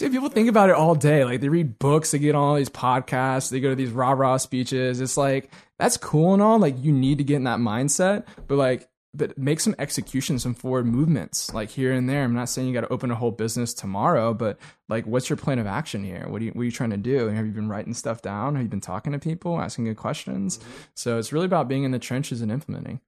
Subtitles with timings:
[0.00, 1.26] Dude, people think about it all day.
[1.26, 4.12] Like they read books, they get on all these podcasts, they go to these rah
[4.12, 4.98] rah speeches.
[4.98, 6.58] It's like that's cool and all.
[6.58, 10.54] Like you need to get in that mindset, but like but make some execution, some
[10.54, 12.24] forward movements, like here and there.
[12.24, 14.58] I'm not saying you got to open a whole business tomorrow, but
[14.88, 16.26] like, what's your plan of action here?
[16.28, 17.26] What, you, what are you trying to do?
[17.26, 18.54] Have you been writing stuff down?
[18.54, 20.58] Have you been talking to people, asking good questions?
[20.58, 20.70] Mm-hmm.
[20.94, 23.00] So it's really about being in the trenches and implementing.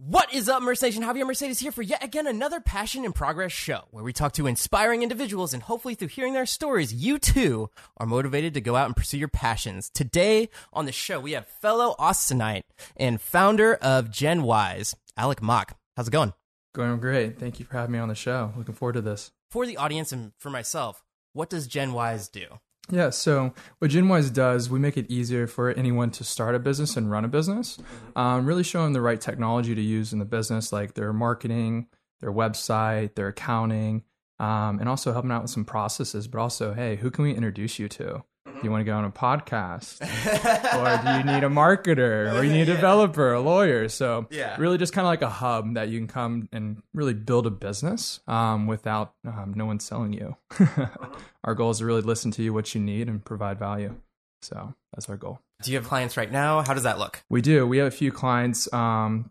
[0.00, 1.00] What is up, Mercedes?
[1.00, 4.46] Javier Mercedes here for yet again another Passion in Progress show where we talk to
[4.46, 8.86] inspiring individuals and hopefully through hearing their stories, you too are motivated to go out
[8.86, 9.90] and pursue your passions.
[9.92, 12.62] Today on the show, we have fellow Austinite
[12.96, 15.76] and founder of GenWise, Alec Mock.
[15.96, 16.32] How's it going?
[16.76, 17.36] Going great.
[17.36, 18.52] Thank you for having me on the show.
[18.56, 19.32] Looking forward to this.
[19.50, 22.46] For the audience and for myself, what does GenWise do?
[22.90, 26.96] Yeah, so what GenWise does, we make it easier for anyone to start a business
[26.96, 27.78] and run a business.
[28.16, 31.88] Um, really show them the right technology to use in the business, like their marketing,
[32.20, 34.04] their website, their accounting,
[34.38, 36.28] um, and also helping out with some processes.
[36.28, 38.24] But also, hey, who can we introduce you to?
[38.54, 40.00] Do you want to go on a podcast?
[40.02, 42.32] or do you need a marketer?
[42.34, 43.88] Or you need a developer, a lawyer?
[43.88, 44.56] So yeah.
[44.58, 47.50] really just kind of like a hub that you can come and really build a
[47.50, 50.36] business um, without um, no one selling you.
[51.44, 53.94] our goal is to really listen to you, what you need, and provide value.
[54.42, 55.40] So that's our goal.
[55.62, 56.62] Do you have clients right now?
[56.62, 57.22] How does that look?
[57.28, 57.66] We do.
[57.66, 58.72] We have a few clients.
[58.72, 59.30] Um,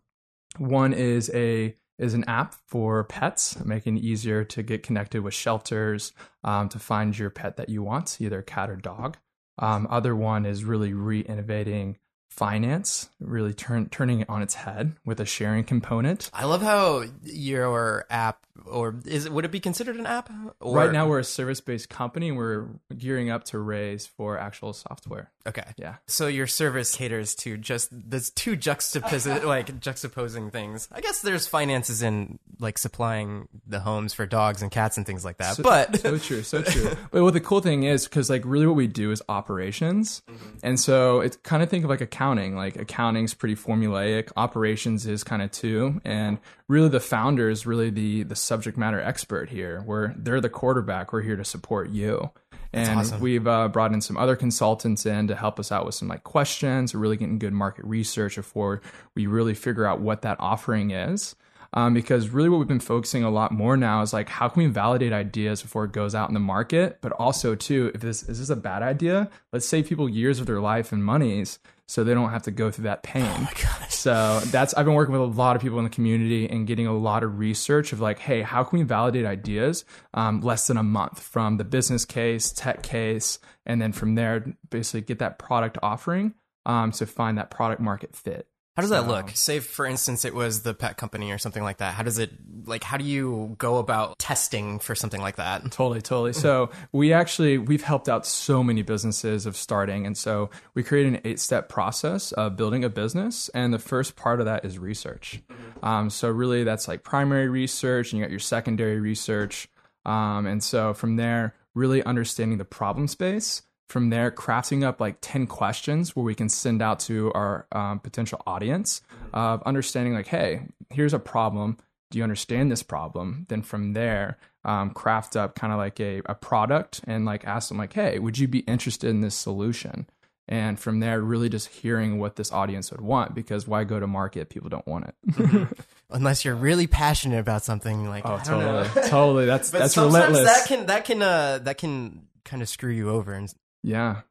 [0.57, 5.33] one is a is an app for pets, making it easier to get connected with
[5.33, 9.17] shelters um, to find your pet that you want, either cat or dog.
[9.59, 11.97] Um, other one is really re-innovating
[12.29, 16.29] finance, really turn, turning it on its head with a sharing component.
[16.33, 20.29] I love how your app or is it would it be considered an app?
[20.59, 20.75] Or?
[20.75, 22.31] Right now, we're a service based company.
[22.31, 25.31] We're gearing up to raise for actual software.
[25.45, 25.63] Okay.
[25.77, 25.95] Yeah.
[26.07, 30.87] So your service caters to just there's two juxtaposing like juxtaposing things.
[30.91, 35.23] I guess there's finances in like supplying the homes for dogs and cats and things
[35.23, 35.55] like that.
[35.55, 36.91] So, but so true, so true.
[37.11, 40.57] but what the cool thing is because like really what we do is operations, mm-hmm.
[40.63, 42.55] and so it's kind of think of like accounting.
[42.55, 44.31] Like accounting's pretty formulaic.
[44.35, 48.99] Operations is kind of too, and really the founder is really the the subject matter
[48.99, 49.81] expert here.
[49.85, 51.13] Where they're the quarterback.
[51.13, 52.31] We're here to support you.
[52.73, 53.21] And awesome.
[53.21, 56.23] we've uh, brought in some other consultants in to help us out with some like
[56.23, 58.81] questions, really getting good market research before
[59.15, 61.35] we really figure out what that offering is.
[61.73, 64.63] Um, because really what we've been focusing a lot more now is like how can
[64.63, 68.23] we validate ideas before it goes out in the market but also too if this
[68.23, 72.03] is this a bad idea let's save people years of their life and monies so
[72.03, 73.25] they don't have to go through that pain.
[73.25, 76.67] Oh so that's I've been working with a lot of people in the community and
[76.67, 80.67] getting a lot of research of like, hey, how can we validate ideas um, less
[80.67, 85.19] than a month from the business case, tech case, and then from there basically get
[85.19, 86.33] that product offering
[86.65, 88.47] um, to find that product market fit.
[88.77, 89.31] How does that look?
[89.33, 91.95] Say, for instance, it was the pet company or something like that.
[91.95, 92.31] How does it,
[92.67, 95.63] like, how do you go about testing for something like that?
[95.71, 96.33] Totally, totally.
[96.33, 100.05] So, we actually, we've helped out so many businesses of starting.
[100.05, 103.49] And so, we created an eight step process of building a business.
[103.55, 105.41] And the first part of that is research.
[105.49, 105.83] Mm-hmm.
[105.83, 109.69] Um, so, really, that's like primary research, and you got your secondary research.
[110.05, 115.17] Um, and so, from there, really understanding the problem space from there crafting up like
[115.21, 119.01] 10 questions where we can send out to our um, potential audience
[119.33, 121.77] of understanding like hey here's a problem.
[122.09, 123.45] Do you understand this problem?
[123.49, 127.69] Then from there um, craft up kind of like a, a product and like ask
[127.69, 130.07] them like hey would you be interested in this solution?
[130.49, 134.07] And from there really just hearing what this audience would want because why go to
[134.07, 134.49] market?
[134.49, 135.15] People don't want it.
[135.31, 135.73] Mm-hmm.
[136.09, 139.09] unless you're really passionate about something like oh totally.
[139.09, 139.45] totally.
[139.45, 140.45] That's but that's relentless.
[140.45, 143.53] that can that can uh that can kind of screw you over and
[143.87, 144.21] yeah.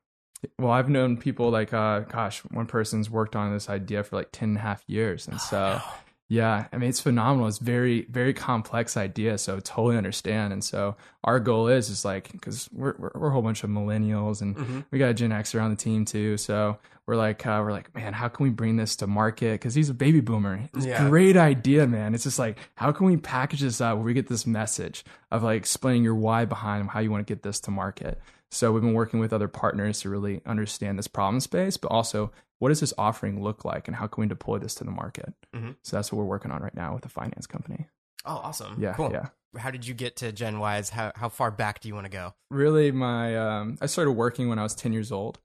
[0.59, 4.28] Well, I've known people like, uh, gosh, one person's worked on this idea for like
[4.33, 5.27] 10 and a half years.
[5.27, 5.83] And oh, so, no.
[6.28, 7.49] yeah, I mean, it's phenomenal.
[7.49, 9.39] It's very, very complex idea.
[9.39, 10.53] So totally understand.
[10.53, 13.71] And so our goal is, is like, cause we're, we're, we're a whole bunch of
[13.71, 14.81] millennials and mm-hmm.
[14.91, 16.37] we got a Gen X on the team too.
[16.37, 19.59] So we're like, uh, we're like, man, how can we bring this to market?
[19.62, 20.69] Cause he's a baby boomer.
[20.75, 21.09] It's yeah.
[21.09, 22.15] great idea, man.
[22.15, 25.43] It's just like, how can we package this up where we get this message of
[25.43, 28.21] like explaining your why behind how you want to get this to market?
[28.50, 32.32] So we've been working with other partners to really understand this problem space, but also
[32.58, 35.34] what does this offering look like and how can we deploy this to the market?
[35.54, 35.72] Mm-hmm.
[35.82, 37.87] So that's what we're working on right now with the finance company.
[38.25, 38.76] Oh, awesome.
[38.81, 38.94] Yeah.
[38.94, 39.12] Cool.
[39.12, 39.26] Yeah.
[39.58, 40.90] How did you get to GenWise?
[40.90, 42.34] How, how far back do you want to go?
[42.50, 45.38] Really, my um, I started working when I was 10 years old.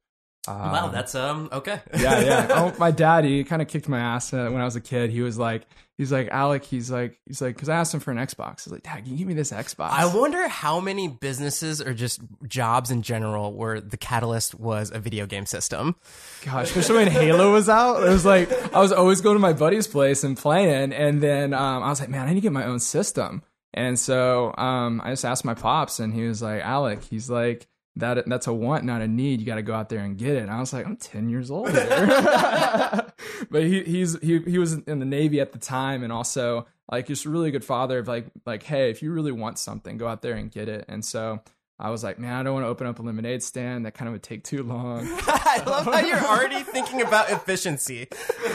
[0.48, 1.82] Um, wow, that's um okay.
[2.00, 2.48] yeah, yeah.
[2.50, 5.12] Oh, my dad, he kind of kicked my ass uh, when I was a kid.
[5.12, 5.68] He was like,
[6.00, 8.64] he's like, Alec, he's like, he's like, because I asked him for an Xbox.
[8.64, 9.92] He's like, Dad, can you give me this Xbox?
[9.92, 14.98] I wonder how many businesses or just jobs in general where the catalyst was a
[14.98, 15.96] video game system.
[16.44, 19.54] Gosh, especially when Halo was out, it was like I was always going to my
[19.54, 22.52] buddy's place and playing, and then um, I was like, man, I need to get
[22.52, 23.44] my own system.
[23.74, 27.68] And so um, I just asked my pops, and he was like, Alec, he's like,
[27.98, 29.40] that that's a want, not a need.
[29.40, 30.44] You got to go out there and get it.
[30.44, 31.74] And I was like, I'm 10 years old.
[31.74, 37.10] but he he's he he was in the Navy at the time, and also like
[37.10, 40.22] a really good father of like like hey, if you really want something, go out
[40.22, 40.86] there and get it.
[40.88, 41.42] And so
[41.82, 43.88] I was like, man, I don't want to open up a lemonade stand.
[43.88, 45.00] That kind of would take too long.
[45.28, 48.08] I love how you're already thinking about efficiency.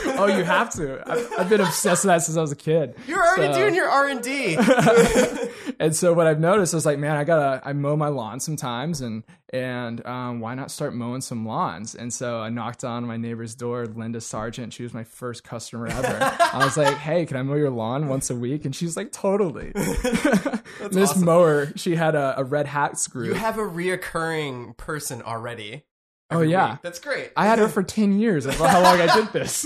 [0.04, 1.02] oh, you have to.
[1.04, 2.94] I've, I've, been obsessed with that since I was a kid.
[3.08, 3.58] You're already so.
[3.58, 4.54] doing your R and D.
[5.78, 9.00] And so what I've noticed is like, man, I gotta I mow my lawn sometimes,
[9.00, 11.94] and and um, why not start mowing some lawns?
[11.94, 14.72] And so I knocked on my neighbor's door, Linda Sargent.
[14.72, 16.18] She was my first customer ever.
[16.20, 18.64] I was like, hey, can I mow your lawn once a week?
[18.64, 19.72] And she's like, totally.
[19.74, 21.24] this awesome.
[21.24, 23.26] mower, she had a, a red hat screw.
[23.26, 25.84] You have a reoccurring person already.
[26.30, 26.82] Oh yeah, week.
[26.82, 27.32] that's great.
[27.36, 28.44] I had her for ten years.
[28.44, 29.64] That's how long I did this.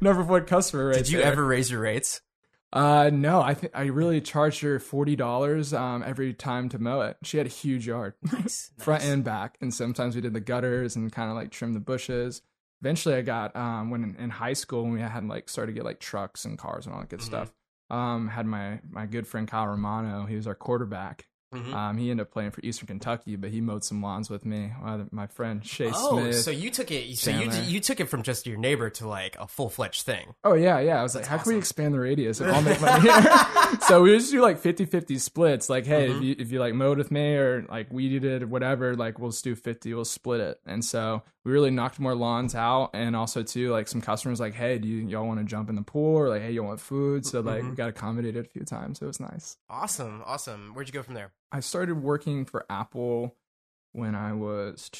[0.00, 0.88] Number one customer.
[0.88, 1.26] Right did you there.
[1.26, 2.20] ever raise your rates?
[2.76, 7.00] Uh, no, I think I really charged her forty dollars um every time to mow
[7.00, 7.16] it.
[7.22, 9.12] She had a huge yard, nice, front nice.
[9.12, 12.42] and back, and sometimes we did the gutters and kind of like trim the bushes.
[12.82, 15.74] Eventually, I got um when in, in, high school when we had like started to
[15.74, 17.28] get like trucks and cars and all that good mm-hmm.
[17.28, 17.52] stuff.
[17.88, 20.26] Um, had my my good friend Kyle Romano.
[20.26, 21.74] He was our quarterback, Mm-hmm.
[21.74, 24.72] Um, he ended up playing for Eastern Kentucky, but he mowed some lawns with me.
[25.12, 26.40] My friend Shay oh, Smith.
[26.40, 27.16] so you took it.
[27.16, 30.34] So you you took it from just your neighbor to like a full fledged thing.
[30.42, 30.98] Oh yeah, yeah.
[30.98, 33.22] I was That's like, how can we expand the radius and I'll make money here?
[33.86, 35.68] so we just do like 50-50 splits.
[35.70, 36.18] Like, hey, mm-hmm.
[36.18, 39.18] if you if you like mowed with me or like weeded it or whatever, like
[39.18, 39.94] we'll just do fifty.
[39.94, 40.60] We'll split it.
[40.66, 44.52] And so we really knocked more lawns out and also too like some customers like
[44.52, 46.16] hey do you, y'all want to jump in the pool?
[46.16, 47.24] Or like hey you want food?
[47.24, 47.70] So like mm-hmm.
[47.70, 48.98] we got accommodated a few times.
[48.98, 49.56] So it was nice.
[49.70, 50.72] Awesome awesome.
[50.74, 51.30] Where'd you go from there?
[51.52, 53.36] I started working for apple
[53.92, 54.90] when i was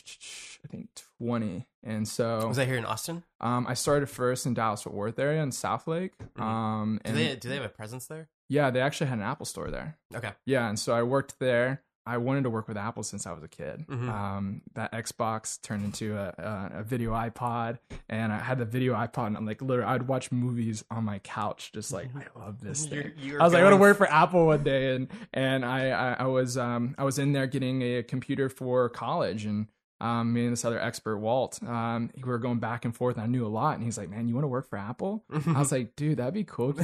[0.64, 0.88] i think
[1.18, 3.24] 20 and so was that here in austin?
[3.40, 6.12] Um i started first in dallas fort worth area in Southlake.
[6.22, 6.42] Mm-hmm.
[6.42, 8.28] um and do they, do they have a presence there?
[8.48, 9.98] Yeah they actually had an apple store there.
[10.14, 10.30] Okay.
[10.46, 13.42] Yeah and so i worked there I wanted to work with Apple since I was
[13.42, 13.84] a kid.
[13.88, 14.08] Mm-hmm.
[14.08, 18.94] Um, that Xbox turned into a, a, a, video iPod, and I had the video
[18.94, 22.60] iPod, and I'm like, literally, I'd watch movies on my couch, just like I love
[22.60, 23.12] this thing.
[23.18, 25.64] You're, you're I was like, I want to work for Apple one day, and and
[25.64, 29.66] I I, I was um I was in there getting a computer for college, and
[30.00, 33.24] um, me and this other expert, Walt, um, we were going back and forth, and
[33.24, 33.76] I knew a lot.
[33.76, 36.34] And he's like, "Man, you want to work for Apple?" I was like, "Dude, that'd
[36.34, 36.74] be cool."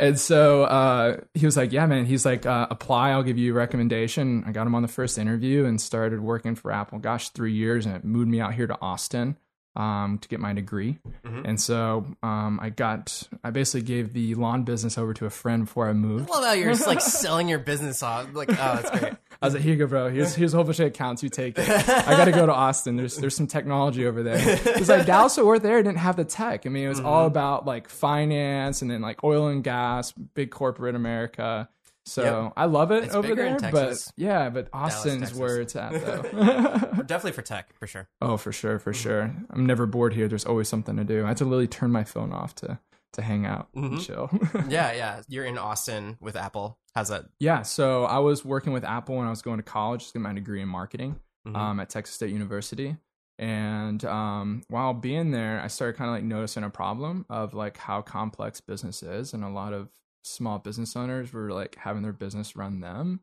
[0.00, 3.10] and so uh, he was like, "Yeah, man." He's like, uh, "Apply.
[3.10, 6.54] I'll give you a recommendation." I got him on the first interview and started working
[6.56, 6.98] for Apple.
[6.98, 9.36] Gosh, three years, and it moved me out here to Austin
[9.76, 10.98] um, to get my degree.
[11.24, 11.42] Mm-hmm.
[11.44, 15.64] And so um, I got, I basically gave the lawn business over to a friend
[15.64, 16.30] before I moved.
[16.30, 18.28] I love how you're just like selling your business off.
[18.32, 19.14] Like, oh, that's great.
[19.42, 20.10] I was like, here you go, bro.
[20.10, 21.22] Here's here's a whole bunch of accounts.
[21.22, 21.66] You take it.
[21.66, 22.96] I got to go to Austin.
[22.96, 24.36] There's there's some technology over there.
[24.38, 26.66] It's like Dallas Fort Worth there didn't have the tech.
[26.66, 27.08] I mean, it was mm-hmm.
[27.08, 31.70] all about like finance and then like oil and gas, big corporate America.
[32.04, 32.52] So yep.
[32.56, 36.22] I love it it's over there, but yeah, but Austin's Dallas, where it's at though.
[37.06, 38.08] Definitely for tech, for sure.
[38.20, 39.02] Oh, for sure, for mm-hmm.
[39.02, 39.34] sure.
[39.50, 40.28] I'm never bored here.
[40.28, 41.24] There's always something to do.
[41.24, 42.78] I have to literally turn my phone off to
[43.14, 43.94] to hang out mm-hmm.
[43.94, 44.30] and chill.
[44.68, 45.22] yeah, yeah.
[45.28, 46.78] You're in Austin with Apple.
[46.94, 47.26] How's that?
[47.38, 50.22] Yeah, so I was working with Apple when I was going to college to get
[50.22, 51.56] my degree in marketing mm-hmm.
[51.56, 52.96] um, at Texas State University.
[53.38, 57.78] And um, while being there, I started kind of like noticing a problem of like
[57.78, 59.88] how complex business is, and a lot of
[60.22, 63.20] small business owners were like having their business run them.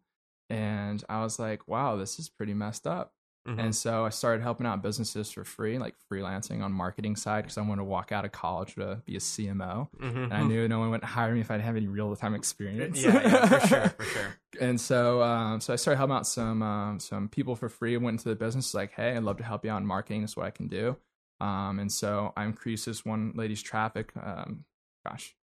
[0.50, 3.14] And I was like, wow, this is pretty messed up.
[3.48, 3.60] Mm-hmm.
[3.60, 7.58] And so I started helping out businesses for free, like freelancing on marketing side, because
[7.58, 9.88] I wanted to walk out of college to be a CMO.
[9.98, 10.24] Mm-hmm.
[10.24, 12.36] And I knew no one would hire me if I didn't have any real time
[12.36, 13.02] experience.
[13.02, 14.36] yeah, yeah, for sure, for sure.
[14.60, 17.96] and so, um, so I started helping out some um, some people for free.
[17.96, 20.22] Went into the business like, hey, I'd love to help you out in marketing.
[20.22, 20.98] That's what I can do.
[21.40, 24.12] Um, and so I increased this one lady's traffic.
[24.22, 24.66] Um,
[25.08, 25.37] gosh,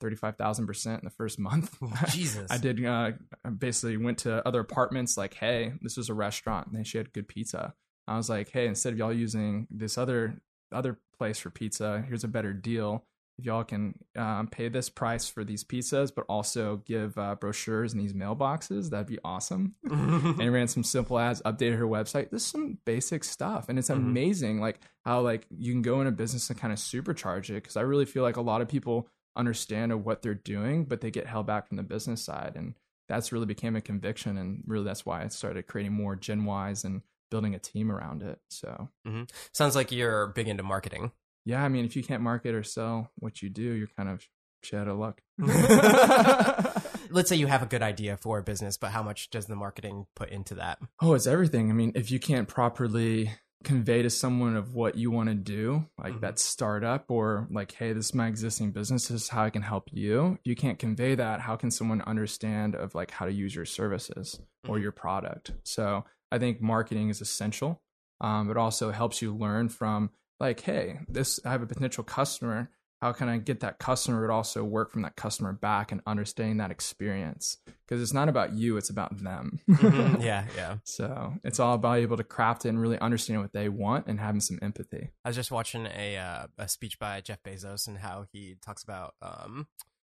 [0.00, 1.76] 35,000% in the first month.
[1.82, 2.50] Oh, Jesus.
[2.50, 3.12] I did, uh,
[3.44, 7.12] I basically went to other apartments like, hey, this is a restaurant and she had
[7.12, 7.74] good pizza.
[8.10, 10.40] I was like, hey, instead of y'all using this other
[10.72, 13.04] other place for pizza, here's a better deal.
[13.38, 17.94] If y'all can um, pay this price for these pizzas, but also give uh, brochures
[17.94, 19.76] in these mailboxes, that'd be awesome.
[19.84, 22.30] and ran some simple ads, updated her website.
[22.30, 24.04] This is some basic stuff, and it's mm-hmm.
[24.04, 27.54] amazing, like how like you can go in a business and kind of supercharge it.
[27.54, 31.00] Because I really feel like a lot of people understand of what they're doing, but
[31.00, 32.52] they get held back from the business side.
[32.56, 32.74] And
[33.08, 34.36] that's really became a conviction.
[34.36, 38.40] And really, that's why I started creating more GenWise and building a team around it.
[38.48, 39.24] So, mm-hmm.
[39.52, 41.12] sounds like you're big into marketing.
[41.44, 41.64] Yeah.
[41.64, 44.26] I mean, if you can't market or sell what you do, you're kind of
[44.62, 45.22] shit out of luck.
[47.10, 49.56] Let's say you have a good idea for a business, but how much does the
[49.56, 50.78] marketing put into that?
[51.00, 51.70] Oh, it's everything.
[51.70, 53.32] I mean, if you can't properly
[53.62, 56.20] convey to someone of what you want to do, like Mhm.
[56.20, 59.08] that startup, or like, hey, this is my existing business.
[59.08, 60.38] This is how I can help you.
[60.40, 63.66] If you can't convey that, how can someone understand of like how to use your
[63.66, 64.82] services or Mhm.
[64.82, 65.52] your product?
[65.64, 67.82] So I think marketing is essential.
[68.20, 72.70] Um, it also helps you learn from like, hey, this I have a potential customer.
[73.00, 76.58] How can I get that customer but also work from that customer back and understanding
[76.58, 77.56] that experience?
[77.86, 79.60] Because it's not about you, it's about them.
[79.68, 80.20] Mhm.
[80.22, 80.76] Yeah, yeah.
[80.84, 84.20] So it's all about able to craft it and really understand what they want and
[84.20, 85.10] having some empathy.
[85.24, 88.82] I was just watching a uh, a speech by Jeff Bezos and how he talks
[88.82, 89.66] about um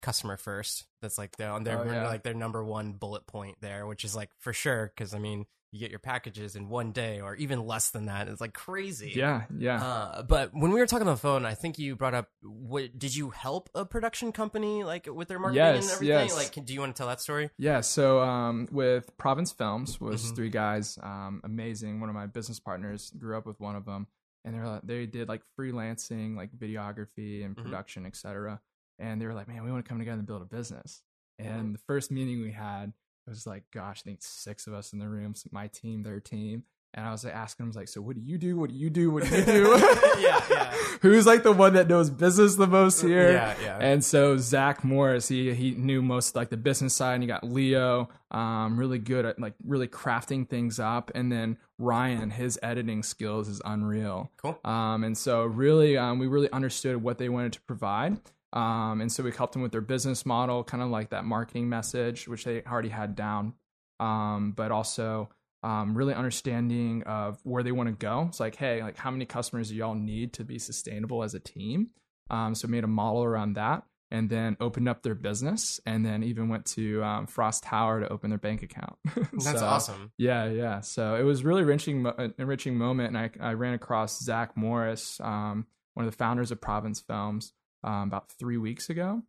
[0.02, 0.86] customer first.
[1.02, 2.08] That's like their their Oh, yeah.
[2.08, 5.46] like their number one bullet point there, which is like for sure because I mean
[5.74, 8.27] you get your packages in one day or even less than that.
[8.27, 9.12] It's like crazy.
[9.15, 9.84] Yeah, yeah.
[9.84, 12.98] Uh, but when we were talking on the phone, I think you brought up, what,
[12.98, 16.27] did you help a production company like with their marketing and Yes, everything?
[16.27, 16.36] yes.
[16.38, 17.50] Like, can- do you want to tell that story?
[17.58, 20.36] Yeah, so um, with Province Films was Mhm.
[20.36, 22.00] three guys, um, amazing.
[22.00, 24.06] One of my business partners grew up with one of them,
[24.46, 27.63] and they're like- they did like freelancing, like videography and Mhm.
[27.63, 28.62] production, etc.
[29.00, 31.01] And they were like, "Man, we want to come together and build a business."
[31.39, 32.94] And the first meeting we had
[33.25, 36.03] it was like, gosh, I think six of us in the room, so my team,
[36.03, 36.63] their team.
[36.96, 38.56] And I was like asking them, like, so what do you do?
[38.56, 39.10] What do you do?
[39.10, 39.89] What do you do?
[40.20, 40.72] Yeah, yeah.
[41.01, 43.32] Who's like the one that knows business the most here?
[43.32, 43.77] Yeah, yeah.
[43.80, 47.44] And so Zach Morris, he he knew most like the business side, and you got
[47.44, 53.01] Leo, um, really good at like really crafting things up, and then Ryan, his editing
[53.01, 54.32] skills is unreal.
[54.38, 54.60] Cool.
[54.63, 58.18] Um, and so really, um, we really understood what they wanted to provide.
[58.54, 61.70] Um, and so we helped them with their business model, kind of like that marketing
[61.70, 63.54] message, which they already had down.
[64.00, 65.30] Um, but also
[65.64, 68.26] um, really understanding of where they want to go.
[68.30, 71.40] It's like, hey, like how many customers do y'all need to be sustainable as a
[71.40, 71.90] team?
[72.30, 76.22] Um, so made a model around that, and then opened up their business, and then
[76.24, 78.96] even went to um, Frost Tower to open their bank account.
[79.34, 80.12] That's So, awesome.
[80.18, 80.82] yeah, yeah.
[80.82, 82.06] So it was really enriching,
[82.38, 86.60] enriching moment, and I, I ran across Zach Morris, um, one of the founders of
[86.62, 89.22] Province Films, um, about three weeks ago.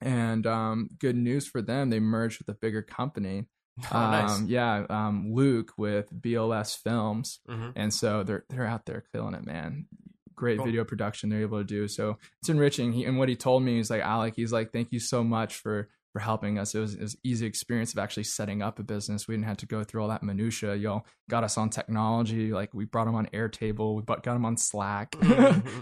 [0.00, 3.46] And um, good news for them, they merged with a bigger company.
[3.92, 4.38] Oh, nice.
[4.38, 7.72] Um, yeah, um, Luke with BLS Films, Mhm.
[7.76, 9.86] and so they're they're out there killing it, man.
[10.34, 10.66] Great Cool.
[10.66, 11.86] video production they're able to do.
[11.86, 12.92] So it's enriching.
[12.92, 15.54] He, and what he told me is like, Alec, he's like, thank you so much
[15.54, 16.74] for for helping us.
[16.74, 19.28] It was, it was easy experience of actually setting up a business.
[19.28, 20.74] We didn't have to go through all that minutia.
[20.74, 22.52] Y'all got us on technology.
[22.52, 23.94] Like we brought him on Airtable.
[23.94, 25.14] We got him on Slack.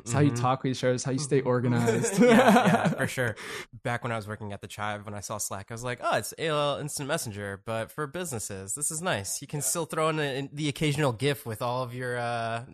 [0.06, 0.40] It's how you mhm.
[0.40, 0.94] talk with each other.
[0.94, 2.20] It's how you stay organized.
[2.20, 3.34] yeah, yeah, for sure.
[3.82, 6.00] Back when I was working at the Chive, when I saw Slack, I was like,
[6.02, 8.74] "Oh, it's AOL Instant Messenger, but for businesses.
[8.74, 9.40] This is nice.
[9.40, 12.64] You can still throw in, a, in the occasional GIF with all of your uh,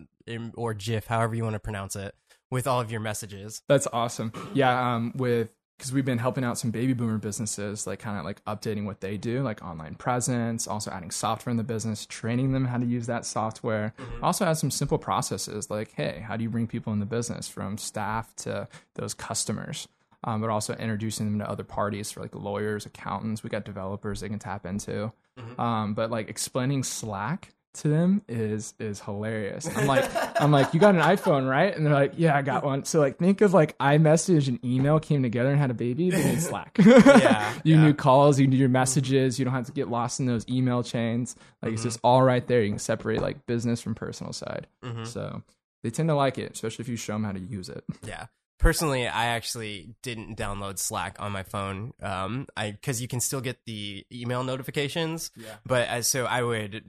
[0.55, 2.13] or GIF, however you want to pronounce it,
[2.51, 4.31] with all of your messages." That's awesome.
[4.53, 5.49] Yeah, um, with
[5.83, 9.01] because we've been helping out some baby boomer businesses, like kind of like updating what
[9.01, 12.85] they do, like online presence, also adding software in the business, training them how to
[12.85, 13.93] use that software.
[14.21, 17.49] Also, add some simple processes like, hey, how do you bring people in the business
[17.49, 19.89] from staff to those customers?
[20.23, 23.43] Um, but also introducing them to other parties for like lawyers, accountants.
[23.43, 25.11] We got developers they can tap into.
[25.59, 29.67] Um, but like explaining Slack to them is is hilarious.
[29.75, 30.09] I'm like,
[30.41, 31.75] I'm like, you got an iPhone, right?
[31.75, 32.85] And they're like, yeah, I got one.
[32.85, 36.09] So like, think of like iMessage and email came together and had a baby.
[36.09, 36.77] They made Slack.
[36.77, 37.83] Yeah, you yeah.
[37.83, 39.39] knew calls, you knew your messages.
[39.39, 41.35] You don't have to get lost in those email chains.
[41.61, 42.61] Like it's just all right there.
[42.61, 44.67] You can separate like business from personal side.
[44.83, 45.07] Mhm.
[45.07, 45.41] So
[45.83, 47.83] they tend to like it, especially if you show them how to use it.
[48.05, 48.27] Yeah.
[48.59, 51.91] Personally, I actually didn't download Slack on my phone.
[52.01, 55.31] Um, I because you can still get the email notifications.
[55.35, 55.55] Yeah.
[55.65, 56.85] But as so, I would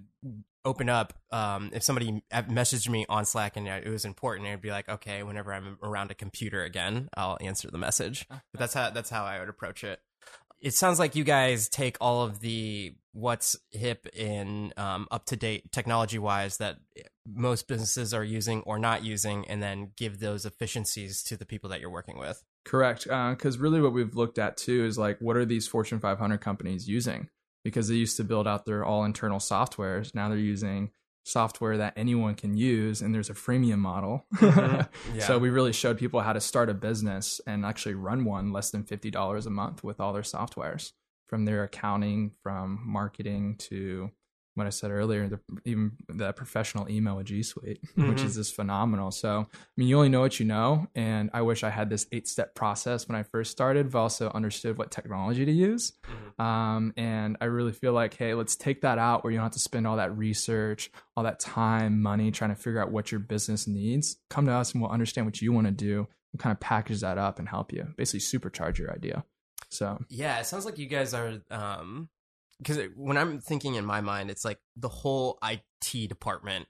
[0.65, 4.49] open up um if somebody messaged me on Slack and it was important.
[4.49, 8.27] I'd be like, okay, whenever I'm around a computer again, I'll answer the message.
[8.29, 10.01] But that's how that's how I would approach it.
[10.61, 15.37] It sounds like you guys take all of the what's hip and um, up to
[15.37, 16.79] date technology wise that
[17.27, 21.71] most businesses are using or not using, and then give those efficiencies to the people
[21.71, 22.43] that you're working with.
[22.65, 23.05] Correct.
[23.05, 26.89] Because really, what we've looked at too is like, what are these Fortune 500 companies
[26.89, 27.29] using?
[27.65, 30.15] Because they used to build out their all internal softwares.
[30.15, 30.91] Now they're using
[31.25, 34.27] software that anyone can use, and there's a freemium model.
[34.37, 34.89] Mhm.
[35.15, 35.25] Yeah.
[35.27, 38.71] So we really showed people how to start a business and actually run one less
[38.71, 40.93] than $50 a month with all their softwares
[41.27, 44.11] from their accounting, from marketing to
[44.55, 48.25] what I said earlier, the, even the professional email with G Suite, which Mhm.
[48.25, 49.11] is just phenomenal.
[49.11, 50.87] So, I mean, you only know what you know.
[50.95, 54.31] And I wish I had this eight step process when I first started, but also
[54.31, 55.93] understood what technology to use.
[56.39, 59.53] Um, and I really feel like, hey, let's take that out where you don't have
[59.53, 63.21] to spend all that research, all that time, money trying to figure out what your
[63.21, 64.17] business needs.
[64.31, 67.01] Come to us and we'll understand what you want to do and kind of package
[67.01, 69.25] that up and help you basically supercharge your idea.
[69.71, 72.09] So, Yeah, it sounds like you guys are um
[72.59, 76.67] because when I'm thinking in my mind, it's like the whole IT department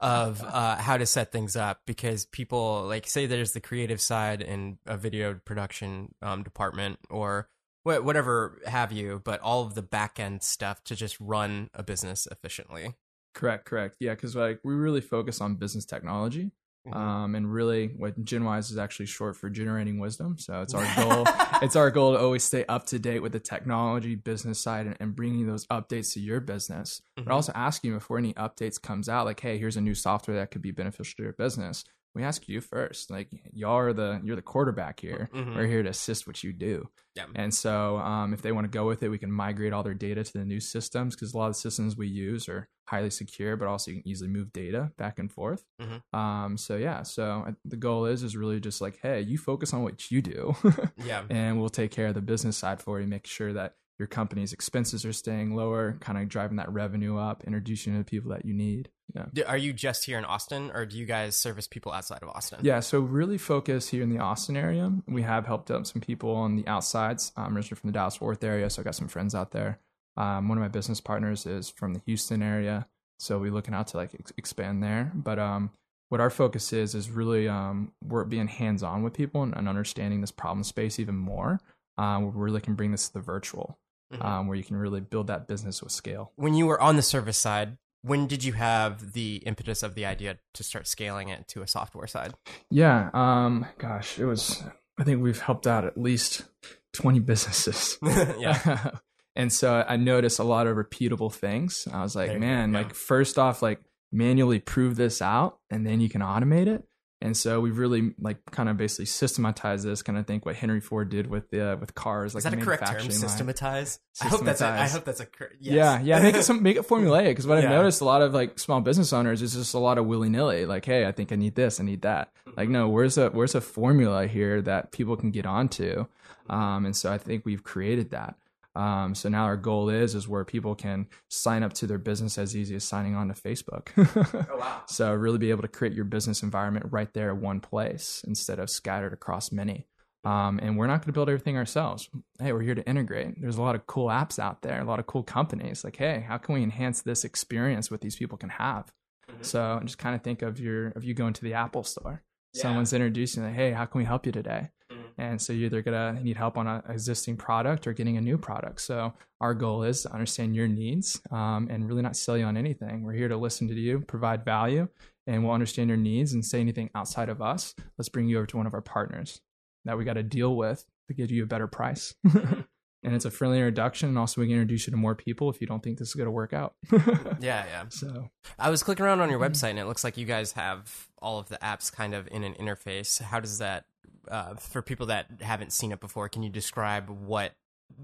[0.00, 4.42] of uh, how to set things up because people like say there's the creative side
[4.42, 7.48] in a video production um, department or
[7.84, 11.82] wh- whatever have you, but all of the back end stuff to just run a
[11.82, 12.94] business efficiently.
[13.34, 13.96] Correct, correct.
[14.00, 16.50] Yeah, because like we really focus on business technology.
[16.92, 20.38] Um, and really, what GenWise is actually short for generating wisdom.
[20.38, 21.24] So it's our goal.
[21.62, 24.96] it's our goal to always stay up to date with the technology business side and,
[25.00, 27.02] and bringing those updates to your business.
[27.18, 27.24] Mhm.
[27.24, 30.50] But also asking before any updates comes out, like, hey, here's a new software that
[30.50, 31.84] could be beneficial to your business.
[32.16, 33.10] We ask you first.
[33.10, 35.28] Like, y'all are the you're the quarterback here.
[35.34, 35.54] Mhm.
[35.54, 36.88] We're here to assist what you do.
[37.14, 37.26] Yeah.
[37.34, 39.94] And so, um, if they want to go with it, we can migrate all their
[39.94, 43.10] data to the new systems because a lot of the systems we use are highly
[43.10, 45.64] secure, but also you can easily move data back and forth.
[45.80, 46.00] Mhm.
[46.18, 49.72] Um, so yeah, so uh, the goal is is really just like, hey, you focus
[49.74, 50.54] on what you do,
[50.96, 51.24] Yeah.
[51.30, 54.52] and we'll take care of the business side for you, make sure that your company's
[54.52, 58.30] expenses are staying lower, kind of driving that revenue up, introducing you to the people
[58.30, 58.90] that you need.
[59.14, 59.44] Yeah.
[59.46, 62.58] Are you just here in Austin, or do you guys service people outside of Austin?
[62.62, 64.92] Yeah, so really focus here in the Austin area.
[65.06, 67.32] We have helped out some people on the outsides.
[67.36, 69.78] I'm originally from the Dallas Fort Worth area, so I got some friends out there.
[70.16, 72.86] Um, one of my business partners is from the Houston area,
[73.18, 75.12] so we're looking out to like ex- expand there.
[75.14, 75.70] But um,
[76.08, 79.68] what our focus is is really um, we're being hands on with people and, and
[79.68, 81.60] understanding this problem space even more.
[81.98, 83.78] Um, we really can bring this to the virtual,
[84.12, 84.24] Mhm.
[84.24, 86.32] um, where you can really build that business with scale.
[86.36, 90.06] When you were on the service side, when did you have the impetus of the
[90.06, 92.34] idea to start scaling it to a software side?
[92.70, 94.62] Yeah, um, gosh, it was.
[94.98, 96.44] I think we've helped out at least
[96.92, 97.98] twenty businesses.
[98.38, 98.90] yeah.
[99.36, 101.88] and so I noticed a lot of repeatable things.
[101.92, 103.80] I was like, man, like first off, like
[104.12, 106.84] manually prove this out and then you can automate it.
[107.22, 110.80] And so we've really like kind of basically systematized this kind of think what Henry
[110.80, 112.34] Ford did with the uh, with cars.
[112.34, 112.98] Like Is that a correct term?
[113.00, 113.10] line.
[113.10, 113.98] Systematize.
[114.20, 114.60] I hope that's.
[114.60, 115.26] A, I hope that's a.
[115.26, 115.74] cor- Yes.
[115.74, 117.64] Yeah, yeah, make it some make it formulaic because what Yeah.
[117.64, 120.28] I've noticed a lot of like small business owners is just a lot of willy
[120.28, 120.66] nilly.
[120.66, 122.32] Like, hey, I think I need this, I need that.
[122.54, 126.04] Like, no, where's a where's a formula here that people can get onto?
[126.50, 128.36] Um, and so I think we've created that.
[128.76, 132.36] Um, so now our goal is is where people can sign up to their business
[132.36, 133.88] as easy as signing on to Facebook.
[134.50, 134.82] Oh wow.
[134.86, 138.58] So really be able to create your business environment right there at one place instead
[138.58, 139.86] of scattered across many.
[140.24, 142.08] Um, and we're not going to build everything ourselves.
[142.40, 143.40] Hey, we're here to integrate.
[143.40, 145.84] There's a lot of cool apps out there, a lot of cool companies.
[145.84, 148.92] Like, hey, how can we enhance this experience what these people can have?
[149.30, 149.44] Mhm.
[149.44, 152.22] So just kind of think of your of you going to the Apple store.
[152.52, 152.62] Yeah.
[152.62, 154.70] Someone's introducing like, hey, how can we help you today?
[155.18, 158.36] And so you're either gonna need help on an existing product or getting a new
[158.38, 158.80] product.
[158.82, 162.56] So our goal is to understand your needs um, and really not sell you on
[162.56, 163.02] anything.
[163.02, 164.88] We're here to listen to you, provide value,
[165.26, 167.74] and we'll understand your needs and say anything outside of us.
[167.98, 169.40] Let's bring you over to one of our partners
[169.84, 172.14] that we got to deal with to give you a better price.
[172.24, 175.60] and it's a friendly introduction, and also we can introduce you to more people if
[175.60, 176.74] you don't think this is going to work out.
[177.38, 177.84] Yeah, yeah.
[177.90, 179.52] So I was clicking around on your Mm-hmm.
[179.52, 182.42] website, and it looks like you guys have all of the apps kind of in
[182.44, 183.20] an interface.
[183.20, 183.84] How does that,
[184.30, 187.52] uh, for people that haven't seen it before, can you describe what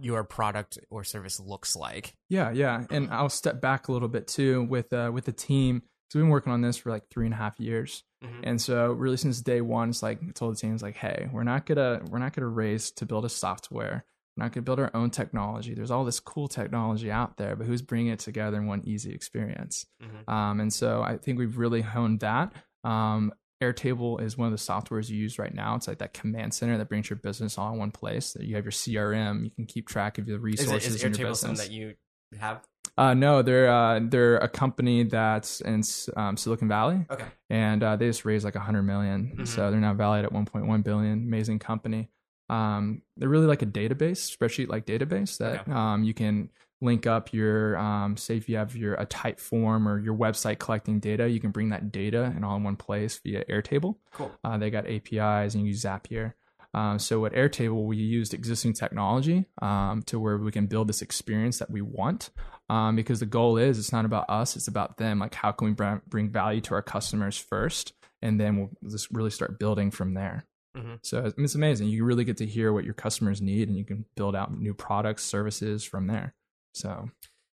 [0.01, 2.15] your product or service looks like?
[2.29, 5.83] Yeah, yeah, and I'll step back a little bit too with uh, with the team.
[6.11, 8.41] So we've been working on this for like three and a half years, Mhm.
[8.45, 11.29] and so really since day one, it's like I told the team, it's like, hey,
[11.33, 14.05] we're not gonna we're not gonna race to build a software.
[14.37, 15.75] We're not gonna build our own technology.
[15.75, 19.13] There's all this cool technology out there, but who's bringing it together in one easy
[19.13, 19.87] experience?
[20.03, 20.29] Mhm.
[20.33, 22.53] Um, and so I think we've really honed that.
[22.85, 23.33] Um,
[23.63, 25.75] Airtable is one of the softwares you use right now.
[25.77, 28.37] It's like that command center that brings your business all in one place.
[28.41, 29.45] You have your CRM.
[29.45, 31.41] You can keep track of your resources is in your Airtable business.
[31.41, 31.95] something that you
[32.41, 32.63] have?
[32.99, 35.83] Uh, no, they're uh, they're a company that's in
[36.17, 37.25] um, Silicon Valley, Okay.
[37.49, 39.35] and uh, they just raised like a hundred million.
[39.39, 39.47] Mhm.
[39.49, 41.23] So they're now valued at one point one billion.
[41.23, 42.11] Amazing company.
[42.51, 45.73] Um, they're really like a database, spreadsheet like database that Okay.
[45.73, 46.51] um, you can
[46.83, 51.01] link up your um, say if you have your a Typeform or your website collecting
[51.01, 53.97] data, you can bring that data and all in one place via Airtable.
[54.13, 54.33] Cool.
[54.45, 56.35] Uh, they got APIs and you use Zapier.
[56.75, 61.03] Um, so at Airtable, we used existing technology um, to where we can build this
[61.03, 62.31] experience that we want.
[62.71, 65.19] Um, because the goal is it's not about us, it's about them.
[65.19, 67.93] Like how can we br- bring value to our customers first,
[68.23, 70.47] and then we'll just really start building from there.
[70.77, 70.99] Mhm.
[71.03, 71.89] So I mean, it's amazing.
[71.89, 74.73] You really get to hear what your customers need, and you can build out new
[74.73, 76.35] products, services from there.
[76.73, 77.11] So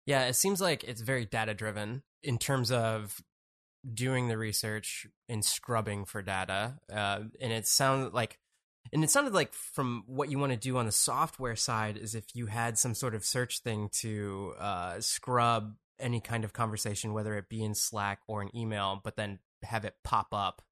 [0.06, 3.20] Yeah, it seems like it's very data driven in terms of
[3.92, 6.78] doing the research and scrubbing for data.
[6.92, 8.38] Uh, and it sounded like,
[8.92, 12.14] and it sounded like from what you want to do on the software side is
[12.14, 17.12] if you had some sort of search thing to uh, scrub any kind of conversation,
[17.12, 20.62] whether it be in Slack or an email, but then have it pop up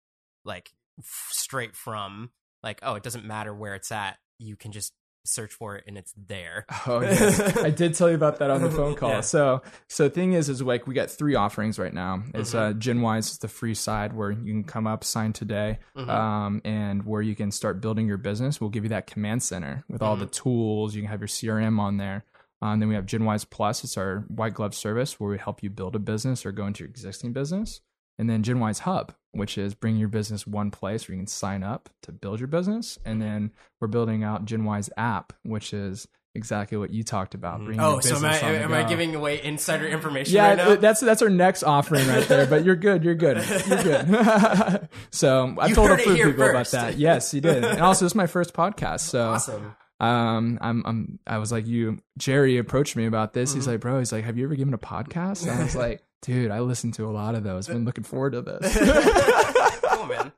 [0.44, 2.30] like straight from
[2.62, 4.18] like, oh, it doesn't matter where it's at.
[4.38, 4.92] You can just
[5.24, 6.66] search for it and it's there.
[6.86, 9.08] Oh yeah, I did tell you about that on the phone call.
[9.10, 9.20] Yeah.
[9.22, 12.22] So, so thing is, is like we got three offerings right now.
[12.34, 12.58] It's Mm-hmm.
[12.58, 16.10] uh, GenWise is the free side where you can come up, sign today, Mm-hmm.
[16.10, 18.60] um, and where you can start building your business.
[18.60, 20.42] We'll give you that command center with all the Mm-hmm.
[20.42, 20.94] tools.
[20.94, 22.24] You can have your CRM on there.
[22.62, 23.84] Um, then we have GenWise Plus.
[23.84, 26.84] It's our white glove service where we help you build a business or go into
[26.84, 27.80] your existing business.
[28.18, 31.62] And then GenWise Hub, which is bring your business one place where you can sign
[31.62, 32.98] up to build your business.
[33.04, 33.28] And Mm-hmm.
[33.30, 33.50] then
[33.80, 37.58] we're building out GenWise app, which is exactly what you talked about.
[37.64, 40.74] bringing your Oh, so am I am I giving away insider information Yeah, right now?
[40.76, 42.46] that's that's our next offering right there.
[42.46, 43.04] But you're good.
[43.04, 43.36] You're good.
[43.68, 44.88] You're good.
[45.10, 46.98] so I You told a few people about that.
[46.98, 47.64] Yes, you did.
[47.64, 49.00] And also, this is my first podcast.
[49.00, 49.74] So awesome.
[50.00, 53.50] um, I'm, I'm, I was like, you, Jerry approached me about this.
[53.50, 53.58] Mm-hmm.
[53.58, 55.42] He's like, bro, he's like, have you ever given a podcast?
[55.42, 57.66] And I was like, dude, I listened to a lot of those.
[57.66, 58.76] Been looking forward to this.
[59.84, 60.32] cool, man.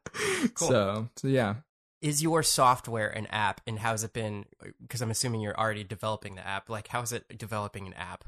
[0.54, 0.68] Cool.
[0.68, 1.56] So, so yeah.
[2.02, 4.44] Is your software an app, and how's it been?
[4.82, 6.68] Because I'm assuming you're already developing the app.
[6.68, 8.24] Like, how's it developing an app?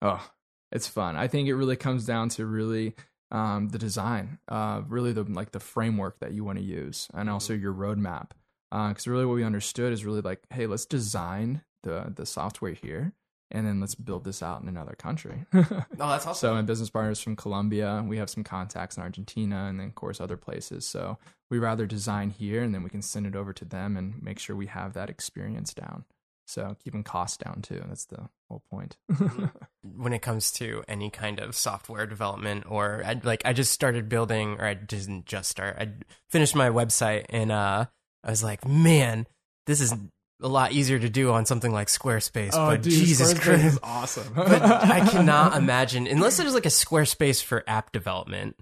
[0.00, 0.30] Oh,
[0.70, 1.16] it's fun.
[1.16, 2.94] I think it really comes down to really
[3.30, 7.28] um, the design, uh, really the like the framework that you want to use, and
[7.28, 8.30] also your roadmap.
[8.70, 13.14] Because really, what we understood is really like, hey, let's design the the software here,
[13.50, 15.44] and then let's build this out in another country.
[16.00, 16.34] Oh, that's awesome.
[16.34, 19.94] So my business partners from Colombia, we have some contacts in Argentina and then of
[19.96, 20.86] course other places.
[20.86, 21.18] So
[21.50, 24.38] we rather design here and then we can send it over to them and make
[24.38, 26.04] sure we have that experience down.
[26.46, 27.82] So keeping costs down too.
[27.88, 28.96] That's the whole point.
[29.82, 34.08] when it comes to any kind of software development or I, like I just started
[34.08, 35.88] building or I didn't just start I
[36.30, 37.86] finished my website and uh
[38.24, 39.26] I was like man
[39.66, 39.94] this is
[40.40, 44.32] a lot easier to do on something like Squarespace but Jesus Squarespace Christ is awesome.
[44.36, 48.56] but I cannot imagine unless there's like a Squarespace for app development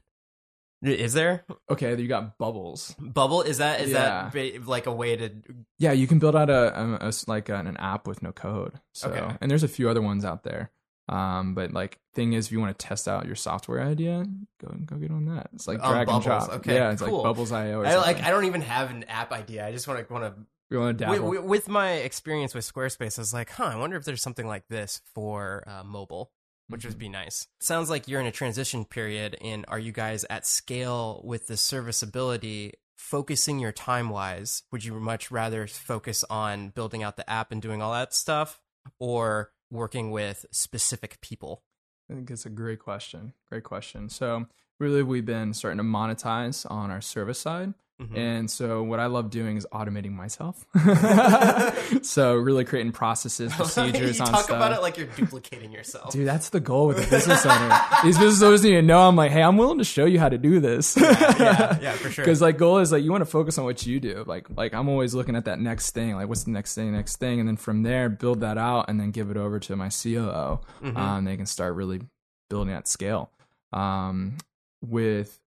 [0.83, 2.95] is there okay, you got bubbles.
[2.99, 4.31] bubble is that is Yeah.
[4.31, 5.31] that ba- like a way to
[5.79, 8.31] Yeah, you can build out a, a- a s- like an, an app with no
[8.33, 8.75] code.
[8.93, 9.37] So Okay.
[9.41, 10.71] and there's a few other ones out there.
[11.09, 14.25] Um, but like thing is, if you want to test out your software idea,
[14.61, 15.49] go go get on that.
[15.55, 16.49] It's like drag and drop.
[16.55, 17.19] okay, yeah, it's cool.
[17.19, 17.81] like Bubbles.io.
[17.81, 18.23] Or I like.
[18.23, 20.35] I don't even have an app idea I just want to want to
[20.71, 21.31] want to with, dabble?
[21.31, 24.47] with- with my experience with Squarespace, I was like, huh, I wonder if there's something
[24.47, 26.33] like this for uh, mobile,
[26.69, 26.89] which Mm-hmm.
[26.89, 27.47] would be nice.
[27.61, 31.57] Sounds like you're in a transition period, and are you guys at scale with the
[31.57, 32.73] serviceability?
[32.97, 37.61] Focusing your time wise, would you much rather focus on building out the app and
[37.61, 38.59] doing all that stuff,
[38.99, 41.63] or working with specific people?
[42.11, 43.35] I think it's a great question.
[43.51, 44.09] Great question.
[44.09, 44.47] So
[44.81, 47.75] really, we've been starting to monetize on our service side.
[48.01, 48.17] Mhm.
[48.19, 50.67] And so what I love doing is automating myself.
[52.03, 54.57] so really creating processes, procedures you on talk stuff.
[54.57, 56.13] about it like you're duplicating yourself.
[56.13, 57.75] Dude, that's the goal with a business owner.
[58.05, 60.29] These business owners need to know I'm like, hey, I'm willing to show you how
[60.29, 60.97] to do this.
[61.01, 62.25] yeah, yeah, for sure.
[62.25, 64.25] Because like goal is like you want to focus on what you do.
[64.27, 66.15] Like like I'm always looking at that next thing.
[66.17, 69.01] Like what's the next thing, next thing, and then from there build that out and
[69.01, 70.61] then give it over to my COO.
[70.83, 70.97] Mhm.
[70.97, 72.03] Um, they can start really
[72.51, 73.31] building at scale.
[73.73, 74.37] Um,
[74.83, 75.39] with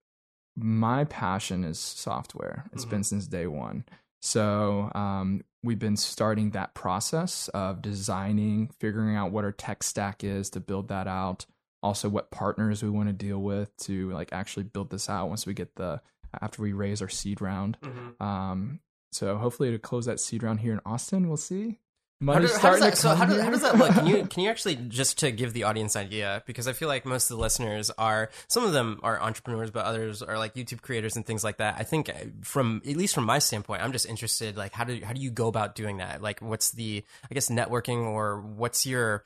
[0.62, 2.66] my passion is software.
[2.74, 2.90] It's Mm-hmm.
[2.92, 3.86] been since day one.
[4.22, 10.24] So um, we've been starting that process of designing, figuring out what our tech stack
[10.24, 11.46] is to build that out.
[11.82, 15.46] Also, what partners we want to deal with to like actually build this out once
[15.46, 16.02] we get the
[16.42, 17.78] after we raise our seed round.
[17.82, 18.22] Mhm.
[18.22, 18.80] Um,
[19.14, 21.80] so hopefully to close that seed round here in Austin, we'll see.
[22.22, 23.94] How, Money's do- how does starting that, to so how, do, how does that look?
[23.94, 26.90] Can you can you actually just to give the audience an idea because I feel
[26.90, 30.54] like most of the listeners are some of them are entrepreneurs, but others are like
[30.54, 31.76] YouTube creators and things like that.
[31.80, 35.00] I think uh, from at least from my standpoint, I'm just interested like how do
[35.02, 36.22] how do you go about doing that?
[36.22, 39.24] Like what's the I guess networking or what's your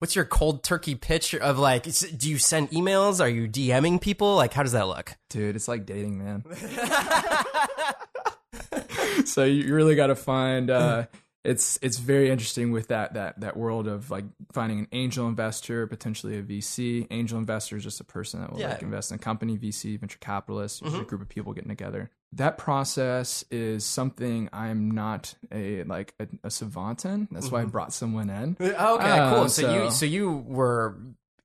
[0.00, 3.22] what's your cold turkey pitch of like do you send emails?
[3.22, 4.36] Are you DMing people?
[4.36, 5.16] Like how does that look?
[5.30, 6.44] Dude, it's like dating, man.
[9.24, 10.70] so you really got to find.
[10.70, 11.06] Uh,
[11.44, 15.86] it's it's very interesting with that that that world of like finding an angel investor,
[15.86, 17.06] potentially a VC.
[17.10, 18.70] Angel investor is just a person that will Yeah.
[18.70, 19.58] like invest in a company.
[19.58, 22.10] VC, venture capitalist, usually a group of people getting together.
[22.32, 27.28] That process is something I'm not a like a, a savant in.
[27.30, 28.56] That's why I brought someone in.
[28.60, 28.98] Okay, cool.
[28.98, 30.96] Um, So, you so- so you were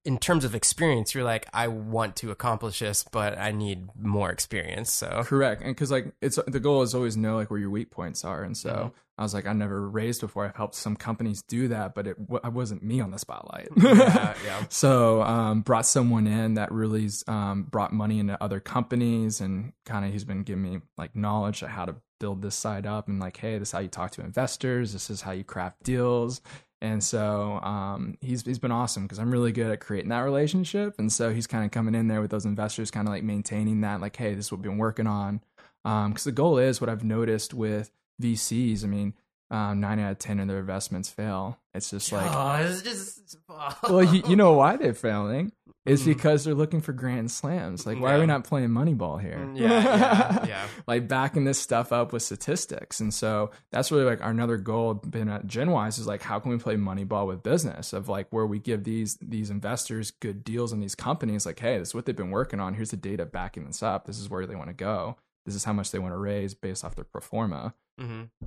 [0.10, 4.32] in terms of experience, you're like, I want to accomplish this, but I need more
[4.32, 4.92] experience.
[4.92, 7.92] So Correct, and because like it's the goal is always know like where your weak
[7.92, 8.88] points are, and so Mm-hmm.
[9.20, 10.46] I was like, I never raised before.
[10.46, 13.68] I've helped some companies do that, but it w- I wasn't me on the spotlight.
[13.76, 14.64] yeah, yeah.
[14.70, 20.06] So um, brought someone in that really um, brought money into other companies, and kind
[20.06, 23.20] of he's been giving me like knowledge of how to build this side up, and
[23.20, 24.94] like, hey, this is how you talk to investors.
[24.94, 26.42] This is how you craft deals.
[26.82, 30.96] And so um, he's he's been awesome because I'm really good at creating that relationship,
[30.98, 33.82] and so he's kind of coming in there with those investors, kind of like maintaining
[33.82, 35.42] that, like, hey, this is what we've been working on.
[35.84, 38.84] Because the goal is what I've noticed with VCs.
[38.84, 39.14] I mean,
[39.52, 41.60] um, nine out of ten of their investments fail.
[41.74, 43.38] It's just like, oh, it's just.
[43.84, 45.52] well, you, you know why they're failing?
[45.86, 46.08] It's Mhm.
[46.08, 47.86] because they're looking for grand slams.
[47.88, 49.38] Like, why are we not playing Moneyball here?
[49.40, 50.68] Mm, yeah, yeah, yeah.
[50.88, 53.00] like backing this stuff up with statistics.
[53.00, 56.52] And so that's really like our another goal been at GenWise is like how can
[56.52, 60.74] we play Moneyball with business of like where we give these these investors good deals
[60.74, 63.26] on these companies like hey this is what they've been working on here's the data
[63.26, 65.16] backing this up this is where they want to go
[65.46, 68.24] this is how much they want to raise based off their pro forma hmm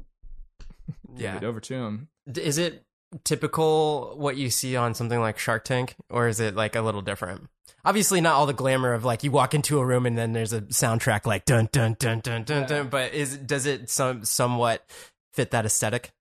[1.16, 1.40] Give Yeah.
[1.42, 2.84] over to them Is it
[3.24, 7.02] typical what you see on something like Shark Tank, or is it like a little
[7.02, 7.48] different?
[7.84, 10.52] Obviously, not all the glamour of like you walk into a room and then there's
[10.52, 12.88] a soundtrack like dun dun dun dun dun dun.
[12.88, 14.88] But is does it some somewhat
[15.32, 16.12] fit that aesthetic?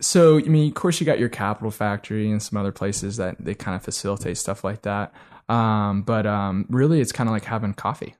[0.00, 3.36] so I mean, of course, you got your Capital Factory and some other places that
[3.38, 5.12] they kind of facilitate stuff like that.
[5.48, 8.14] Um, but um, really, it's kind of like having coffee.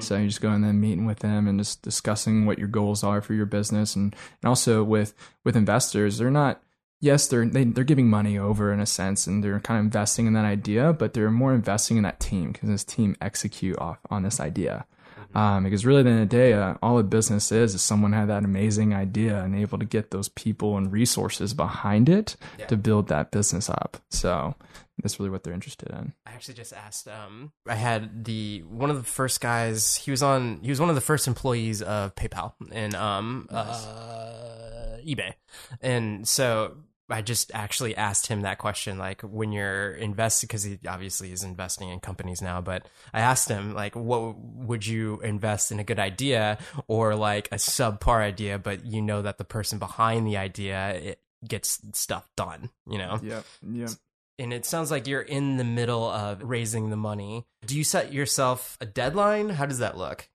[0.00, 3.02] So you just go and then meeting with them and just discussing what your goals
[3.02, 6.62] are for your business, and and also with with investors, they're not.
[7.00, 10.26] Yes, they're they, they're giving money over in a sense, and they're kind of investing
[10.26, 13.98] in that idea, but they're more investing in that team because this team execute off
[14.10, 14.84] on this idea.
[15.32, 17.82] Um, because really, at the end of the day, uh, all a business is is
[17.82, 22.36] someone had that amazing idea and able to get those people and resources behind it
[22.58, 22.66] Yeah.
[22.66, 23.98] to build that business up.
[24.10, 24.56] So
[25.00, 26.14] that's really what they're interested in.
[26.26, 27.06] I actually just asked.
[27.06, 29.94] Um, I had the one of the first guys.
[29.94, 30.58] He was on.
[30.62, 35.34] He was one of the first employees of PayPal and um, uh, eBay,
[35.80, 36.76] and so
[37.10, 38.98] I just actually asked him that question.
[38.98, 42.60] Like when you're investing, because he obviously is investing in companies now.
[42.60, 47.48] But I asked him like, what would you invest in a good idea or like
[47.52, 52.28] a subpar idea, but you know that the person behind the idea it gets stuff
[52.36, 52.70] done.
[52.86, 53.44] You know Yep.
[53.72, 53.90] Yep.
[54.38, 57.46] and it sounds like you're in the middle of raising the money.
[57.66, 59.50] Do you set yourself a deadline?
[59.50, 60.28] How does that look?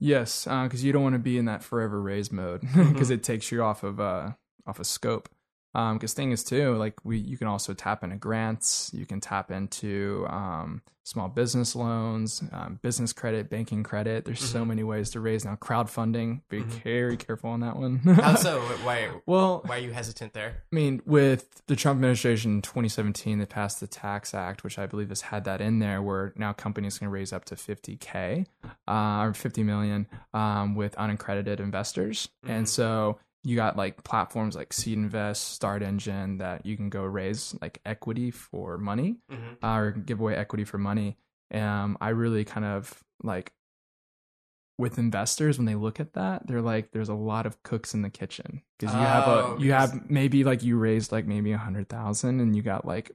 [0.00, 3.52] Yes, because you don't want to be in that forever raise mode because it takes
[3.52, 4.32] you off of uh
[4.66, 5.28] off of scope.
[5.72, 9.50] Because thing is too, like we you can also tap into grants, you can tap
[9.50, 14.24] into um, small business loans, um, business credit, banking credit.
[14.24, 14.68] There's so Mhm.
[14.68, 15.56] many ways to raise now.
[15.56, 16.82] Crowdfunding, be Mhm.
[16.84, 17.96] very careful on that one.
[17.98, 18.60] How so?
[18.84, 19.10] Why?
[19.26, 20.62] well, Why are you hesitant there?
[20.72, 24.86] I mean, with the Trump administration in 2017, they passed the Tax Act, which I
[24.86, 28.46] believe has had that in there, where now companies can raise up to 50k
[28.86, 32.50] uh, or 50 million um, with unaccredited investors, Mhm.
[32.50, 37.56] and so you got like platforms like SeedInvest, Start Engine that you can go raise
[37.60, 39.64] like equity for money Mm-hmm.
[39.64, 41.16] uh, or give away equity for money.
[41.52, 43.52] Um, I really kind of like
[44.78, 48.02] with investors when they look at that, they're like, there's a lot of cooks in
[48.02, 51.52] the kitchen because you have Oh, a you have maybe like you raised like maybe
[51.52, 53.10] a hundred thousand and you got like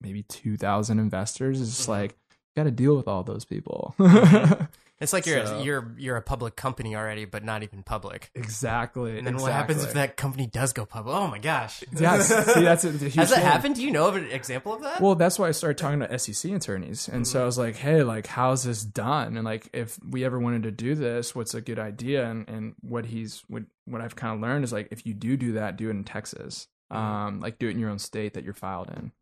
[0.00, 1.60] maybe two thousand investors.
[1.60, 1.92] It's just Mhm.
[1.92, 2.16] like
[2.58, 3.94] got to deal with all those people.
[3.98, 4.68] Mhm.
[5.00, 8.32] It's like you're So- you're you're a public company already, but not even public.
[8.34, 9.16] exactly.
[9.16, 11.14] And then what happens if that company does go public?
[11.14, 11.84] Oh my gosh!
[11.96, 13.76] Yeah, see, that's a, a huge Has that happened?
[13.76, 15.00] Do you know of an example of that?
[15.00, 17.06] Well, that's why I started talking to SEC attorneys.
[17.06, 17.30] And Mm-hmm.
[17.30, 19.36] so I was like, hey, like, how's this done?
[19.36, 22.28] And like, if we ever wanted to do this, what's a good idea?
[22.28, 25.36] And, and what he's, what, what I've kind of learned is like, if you do
[25.36, 26.66] do that, do it in Texas.
[26.92, 27.00] Mm-hmm.
[27.00, 29.12] Um, like do it in your own state that you're filed in.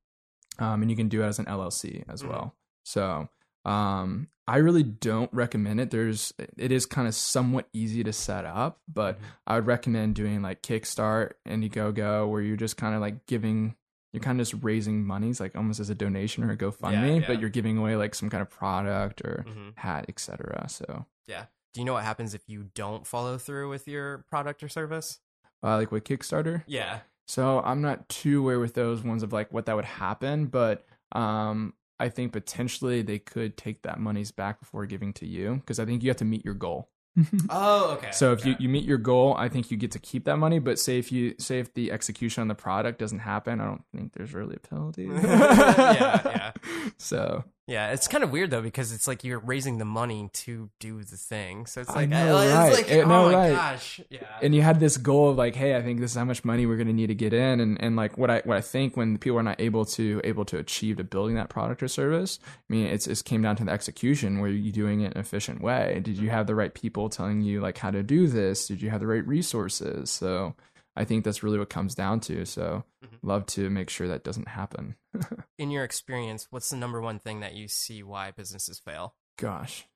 [0.58, 2.28] Um, and you can do it as an LLC as Mhm.
[2.30, 2.54] well.
[2.86, 3.28] So,
[3.64, 5.90] um, I really don't recommend it.
[5.90, 9.24] There's, it is kind of somewhat easy to set up, but Mhm.
[9.48, 13.74] I would recommend doing like Kickstart, Indiegogo, where you're just kind of like giving,
[14.12, 17.20] you're kind of just raising monies, like almost as a donation or a GoFundMe, Yeah,
[17.22, 17.26] yeah.
[17.26, 19.76] but you're giving away like some kind of product or Mhm.
[19.76, 20.68] hat, etc.
[20.68, 21.46] So, Yeah.
[21.74, 25.18] Do you know what happens if you don't follow through with your product or service?
[25.64, 26.62] uh, like with Kickstarter.
[26.66, 27.00] Yeah.
[27.26, 30.86] So I'm not too aware with those ones of like what that would happen, but
[31.12, 35.78] um, I think potentially they could take that monies back before giving to you because
[35.78, 36.90] I think you have to meet your goal.
[37.48, 38.10] Oh, okay.
[38.10, 40.58] So if you, you meet your goal, I think you get to keep that money.
[40.58, 43.84] But say if you say if the execution on the product doesn't happen, I don't
[43.94, 45.04] think there's really a penalty.
[45.14, 46.52] Yeah, yeah.
[46.98, 50.70] So Yeah, it's kind of weird though because it's like you're raising the money to
[50.78, 51.66] do the thing.
[51.66, 52.72] So it's like, know, uh, it's right.
[52.72, 53.52] like I oh know, my right.
[53.52, 54.20] gosh, yeah.
[54.40, 56.64] and you had this goal of like, hey, I think this is how much money
[56.64, 58.96] we're going to need to get in, and and like what I what I think
[58.96, 62.38] when people are not able to able to achieve to building that product or service,
[62.46, 64.38] I mean, it's it came down to the execution.
[64.38, 66.00] Were you doing it in an efficient way?
[66.04, 66.36] Did you mm-hmm.
[66.36, 68.68] have the right people telling you like how to do this?
[68.68, 70.08] Did you have the right resources?
[70.08, 70.54] So
[70.96, 72.44] I think that's really what comes down to.
[72.46, 73.18] So Mhm.
[73.22, 74.96] love to make sure that doesn't happen.
[75.58, 79.14] In your experience, what's the number one thing that you see why businesses fail?
[79.38, 79.86] Gosh,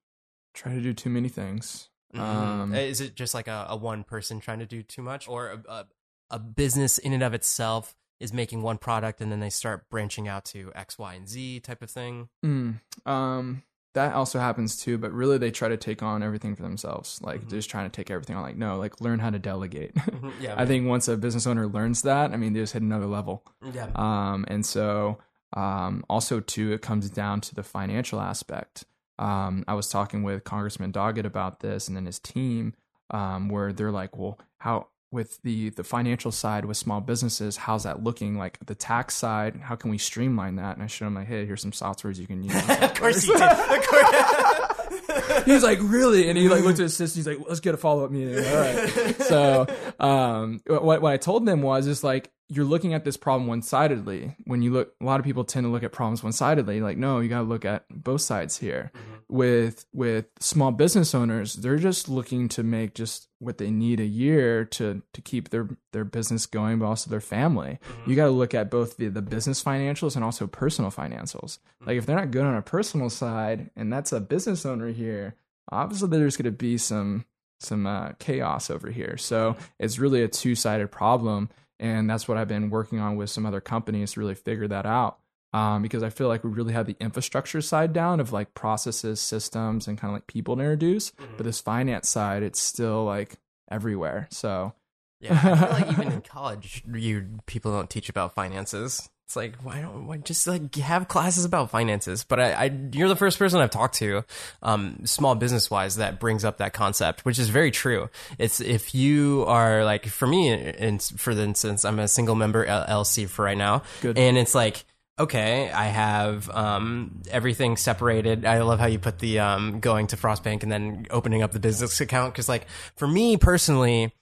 [0.55, 1.89] try to do too many things.
[2.15, 2.21] Mhm.
[2.21, 5.49] Um, Is it just like a, a one person trying to do too much, or
[5.51, 5.89] a, a,
[6.31, 10.29] a business in and of itself is making one product and then they start branching
[10.29, 12.29] out to X, Y, and Z type of thing?
[12.45, 13.63] Mm, um,
[13.94, 17.20] that also happens too, but really they try to take on everything for themselves.
[17.22, 18.42] Like they're just trying to take everything on.
[18.42, 19.92] Like no, like learn how to delegate.
[20.40, 23.07] Yeah, I think once a business owner learns that, I mean, they just hit another
[23.07, 23.42] level.
[23.74, 23.88] yeah.
[23.94, 25.18] Um, and so
[25.55, 28.85] um, also too, it comes down to the financial aspect.
[29.18, 32.74] Um, I was talking with Congressman Doggett about this, and then his team,
[33.11, 37.85] um, where they're like, "Well, how with the the financial side with small businesses, how's
[37.85, 38.38] that looking?
[38.38, 41.46] Like the tax side, how can we streamline that?" And I showed him like, "Hey,
[41.46, 43.42] here's some softwares you can use." of course you did.
[43.42, 45.44] Of course.
[45.44, 47.18] he's like, "Really?" And he like looked at his sister.
[47.18, 49.23] He's like, "Let's get a follow up meeting." All right.
[49.23, 49.66] so,
[49.99, 53.63] um, what what I told them was, is like you're looking at this problem one
[53.63, 54.35] sidedly.
[54.45, 56.81] When you look, a lot of people tend to look at problems one sidedly.
[56.81, 58.91] Like, no, you got to look at both sides here.
[58.93, 59.37] Mm-hmm.
[59.37, 64.05] With with small business owners, they're just looking to make just what they need a
[64.05, 67.79] year to to keep their their business going, but also their family.
[67.83, 68.11] Mm-hmm.
[68.11, 71.59] You got to look at both the the business financials and also personal financials.
[71.87, 72.07] Like, if mm-hmm.
[72.07, 75.37] they're not good on a personal side, and that's a business owner here,
[75.71, 77.25] obviously there's going to be some
[77.61, 79.17] some uh, chaos over here.
[79.17, 83.31] So it's really a two sided problem, and that's what I've been working on with
[83.31, 85.19] some other companies to really figure that out.
[85.53, 89.21] Um, because I feel like we really have the infrastructure side down of like processes,
[89.21, 91.11] systems, and kind of like people to introduce.
[91.37, 93.35] But this finance side, it's still like
[93.69, 94.29] everywhere.
[94.31, 94.75] So
[95.19, 99.11] Yeah, I feel like even in college, you people don't teach about finances.
[99.31, 102.25] It's like why don't why just like have classes about finances?
[102.25, 104.25] But I, I you're the first person I've talked to,
[104.61, 108.11] um, small business wise, that brings up that concept, which is very true.
[108.38, 112.66] It's if you are like for me, and for the instance, I'm a single member
[112.66, 114.19] LLC for right now, Good.
[114.19, 114.85] and it's like
[115.16, 118.45] okay, I have um, everything separated.
[118.45, 121.61] I love how you put the um, going to Frostbank and then opening up the
[121.61, 122.66] business account because, like,
[122.97, 124.12] for me personally,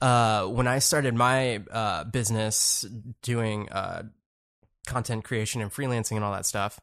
[0.00, 2.86] uh, when I started my uh, business
[3.22, 4.04] doing uh,
[4.88, 6.80] content creation and freelancing and all that stuff.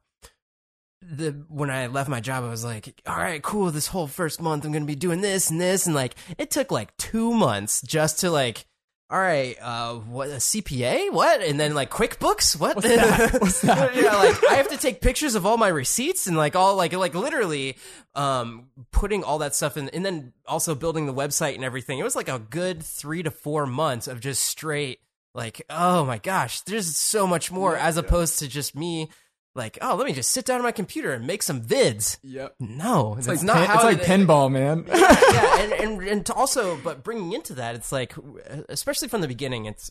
[1.01, 3.69] The when I left my job, I was like, "All right, cool.
[3.71, 6.71] This whole first month, I'm gonna be doing this and this, and like, it took
[6.71, 8.65] like two months just to like
[9.07, 11.11] all right, uh, what a CPA?
[11.11, 11.41] What?
[11.41, 12.59] And then like QuickBooks?
[12.59, 12.75] What?
[12.75, 13.39] What's that?
[13.39, 13.95] What's that?
[13.95, 16.91] yeah, like I have to take pictures of all my receipts and like all like
[16.93, 17.77] like literally
[18.15, 21.99] um putting all that stuff in and then also building the website and everything.
[21.99, 24.99] It was like a good 3 to 4 months of just straight
[25.35, 29.09] like oh my gosh, there's so much more as opposed to just me
[29.55, 32.17] like, oh, let me just sit down on my computer and make some vids.
[32.23, 32.55] Yep.
[32.59, 34.85] No, it's, like, not pin- how it's like it- pinball, man.
[34.93, 38.13] yeah, and, and and also, but bringing into that, it's like,
[38.67, 39.89] especially from the beginning, it's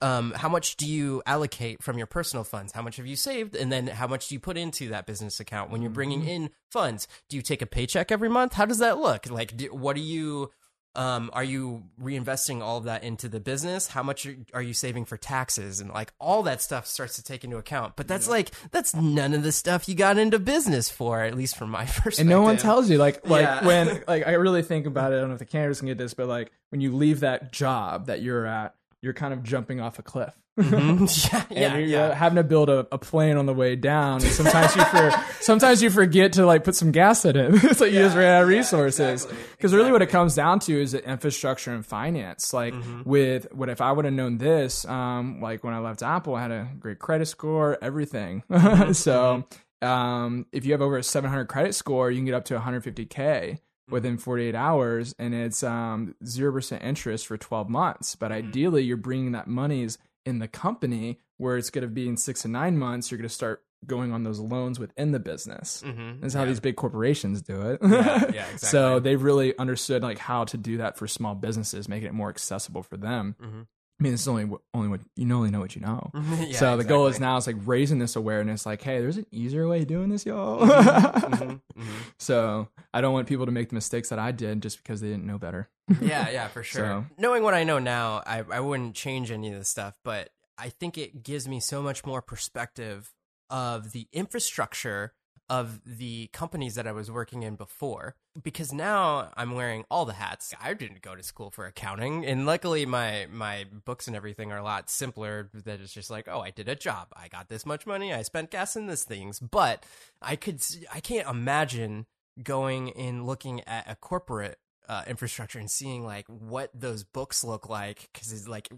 [0.00, 2.72] um, how much do you allocate from your personal funds?
[2.72, 5.40] How much have you saved, and then how much do you put into that business
[5.40, 7.08] account when you're bringing in funds?
[7.28, 8.54] Do you take a paycheck every month?
[8.54, 9.28] How does that look?
[9.28, 10.50] Like, do, what are you?
[10.96, 13.86] Um, are you reinvesting all of that into the business?
[13.86, 17.22] How much are- are you saving for taxes and like all that stuff starts to
[17.22, 17.94] take into account?
[17.94, 21.56] But that's like that's none of the stuff you got into business for, at least
[21.56, 22.20] from my perspective.
[22.20, 23.64] and no one tells you like like Yeah.
[23.64, 25.96] when like i really think about it i don't know if the cameras can get
[25.98, 29.80] this but like when you leave that job that you're at you're kind of jumping
[29.80, 31.08] off a cliff Mhm.
[31.32, 32.02] yeah, and yeah, you're yeah.
[32.08, 35.10] uh, having to build a, a plane on the way down and sometimes you for,
[35.40, 38.34] sometimes you forget to like put some gas in it it's like you just ran
[38.36, 42.52] out of resources because really what it comes down to is the infrastructure and finance
[42.52, 43.08] like Mm-hmm.
[43.08, 46.42] with what if i would have known this um like when i left apple i
[46.42, 48.92] had a great credit score everything Mm-hmm.
[48.92, 49.44] so
[49.80, 53.58] um if you have over a 700 credit score you can get up to 150k
[53.90, 58.14] within 48 hours and it's um 0% interest for 12 months.
[58.16, 62.16] But ideally you're bringing that monies in the company where it's going to be in
[62.16, 65.82] 6 to 9 months you're going to start going on those loans within the business.
[65.86, 66.20] Mhm.
[66.20, 66.46] that's how Yeah.
[66.48, 67.80] these big corporations do it.
[67.82, 72.08] Yeah, yeah, so they've really understood like how to do that for small businesses making
[72.08, 73.36] it more accessible for them.
[73.42, 73.66] Mhm.
[74.00, 76.10] I mean it's only only what you only know what you know
[76.40, 79.26] Yeah, so the goal is now is like raising this awareness like hey there's an
[79.30, 81.86] easier way of doing this y'all Mhm, mhm.
[82.18, 85.08] so i don't want people to make the mistakes that i did just because they
[85.08, 85.68] didn't know better
[86.00, 86.84] yeah, yeah, for sure.
[86.84, 90.30] So- Knowing what I know now, I, I wouldn't change any of this stuff, but
[90.56, 93.12] I think it gives me so much more perspective
[93.50, 95.14] of the infrastructure
[95.50, 98.14] of the companies that I was working in before.
[98.40, 100.54] Because now I'm wearing all the hats.
[100.62, 104.58] I didn't go to school for accounting, and luckily my my books and everything are
[104.58, 105.50] a lot simpler.
[105.52, 108.22] That it's just like, oh, I did a job, I got this much money, I
[108.22, 109.40] spent gas in this things.
[109.40, 109.84] But
[110.22, 110.62] I could,
[110.94, 112.06] I can't imagine
[112.40, 114.58] going and looking at a corporate
[114.88, 118.68] uh, infrastructure and seeing like what those books look like because it's like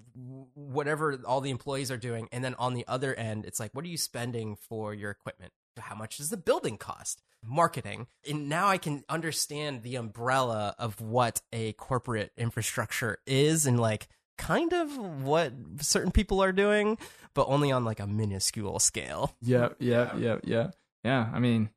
[0.54, 3.82] whatever all the employees are doing and then on the other end it's like what
[3.82, 8.68] are you spending for your equipment how much does the building cost marketing and now
[8.68, 14.08] i can understand the umbrella of what a corporate infrastructure is and like
[14.38, 16.96] kind of what certain people are doing
[17.34, 20.74] but only on like a minuscule scale Yep, yep, yep, yep.
[21.04, 21.70] Yeah, I mean,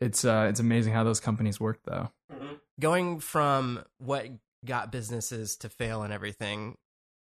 [0.00, 2.10] it's uh, it's amazing how those companies work though.
[2.80, 4.26] Going from what
[4.64, 6.76] got businesses to fail and everything,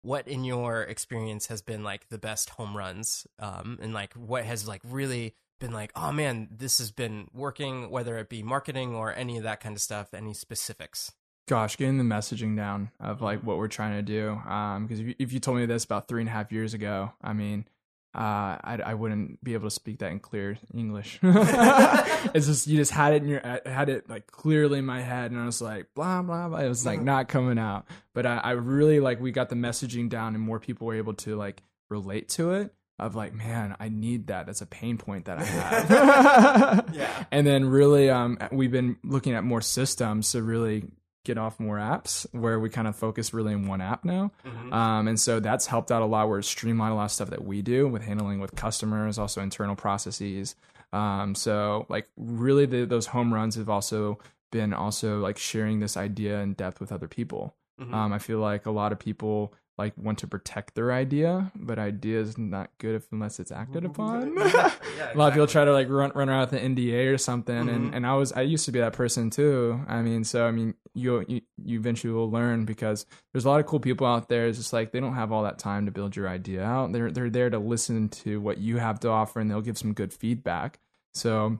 [0.02, 3.26] what in your experience has been like the best home runs?
[3.38, 7.90] Um, and like what has like really been like, oh man, this has been working,
[7.90, 10.12] whether it be marketing or any of that kind of stuff.
[10.12, 11.12] Any specifics?
[11.46, 14.30] Gosh, getting the messaging down of like what we're trying to do.
[14.50, 16.74] Um, because if you, if you told me this about three and a half years
[16.74, 17.66] ago, I mean,
[18.12, 21.20] uh, I, I wouldn't be able to speak that in clear English.
[21.22, 25.00] it's just you just had it in your I had it like clearly in my
[25.00, 26.58] head, and I was like blah blah blah.
[26.58, 30.08] It was like not coming out, but I, I really like we got the messaging
[30.08, 32.74] down, and more people were able to like relate to it.
[33.00, 34.46] Of like, man, I need that.
[34.46, 36.90] That's a pain point that I have.
[36.94, 37.24] Yeah.
[37.30, 40.84] And then really, um, we've been looking at more systems to really
[41.24, 44.32] get off more apps where we kind of focus really in one app now.
[44.72, 47.30] Um, and so that's helped out a lot where it's streamlined a lot of stuff
[47.30, 50.54] that we do with handling with customers, also internal processes.
[50.92, 54.18] Um, so like really the, those home runs have also
[54.50, 57.54] been also like sharing this idea in depth with other people.
[57.94, 61.78] Um, I feel like a lot of people like want to protect their idea, but
[61.78, 63.92] idea is not good if unless it's acted mm-hmm.
[63.92, 64.38] upon.
[65.14, 67.56] a lot of people try to like run run around with an NDA or something,
[67.56, 67.94] and mm-hmm.
[67.94, 69.80] and I was I used to be that person too.
[69.88, 73.60] I mean, so I mean, you you, you eventually will learn because there's a lot
[73.60, 74.46] of cool people out there.
[74.46, 76.92] It's just like they don't have all that time to build your idea out.
[76.92, 79.94] They're they're there to listen to what you have to offer, and they'll give some
[79.94, 80.78] good feedback.
[81.14, 81.58] So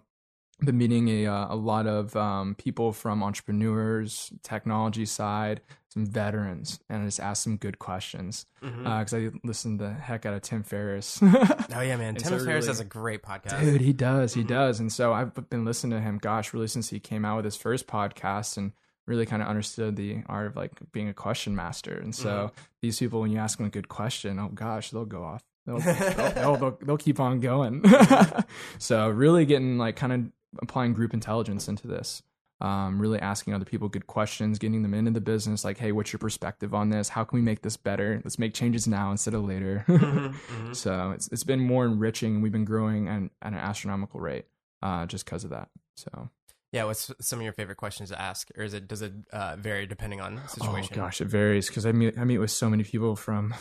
[0.61, 6.81] been meeting a uh, a lot of um, people from entrepreneurs, technology side, some veterans,
[6.89, 8.87] and I just asked some good questions mm-hmm.
[8.87, 11.21] uh, because I listened the heck out of Tim Ferriss.
[11.23, 12.15] Oh yeah, man.
[12.17, 13.61] Tim so Ferriss really- has a great podcast.
[13.61, 14.49] Dude, he does, he mm-hmm.
[14.49, 16.19] does, and so I've been listening to him.
[16.19, 18.73] Gosh, really since he came out with his first podcast, and
[19.11, 21.93] really kind of understood the art of like being a question master.
[21.95, 22.63] And so mm-hmm.
[22.81, 25.43] these people, when you ask them a good question, oh gosh, they'll go off.
[25.67, 25.95] They'll they'll,
[26.35, 27.85] they'll, they'll, they'll keep on going.
[28.79, 30.21] so really getting like kind of
[30.61, 32.23] applying group intelligence into this.
[32.63, 35.65] Um, really asking other people good questions, getting them into the business.
[35.65, 37.09] Like, hey, what's your perspective on this?
[37.09, 38.21] How can we make this better?
[38.23, 39.87] Let's make changes now instead of later.
[40.73, 44.45] So it's it's been more enriching, and we've been growing at, at an astronomical rate
[44.83, 45.69] uh, just because of that.
[45.97, 46.29] So
[46.71, 49.57] Yeah, what's some of your favorite questions to ask, or is it does it uh,
[49.59, 50.91] vary depending on the situation?
[50.93, 53.55] oh gosh, it varies because I meet I meet with so many people from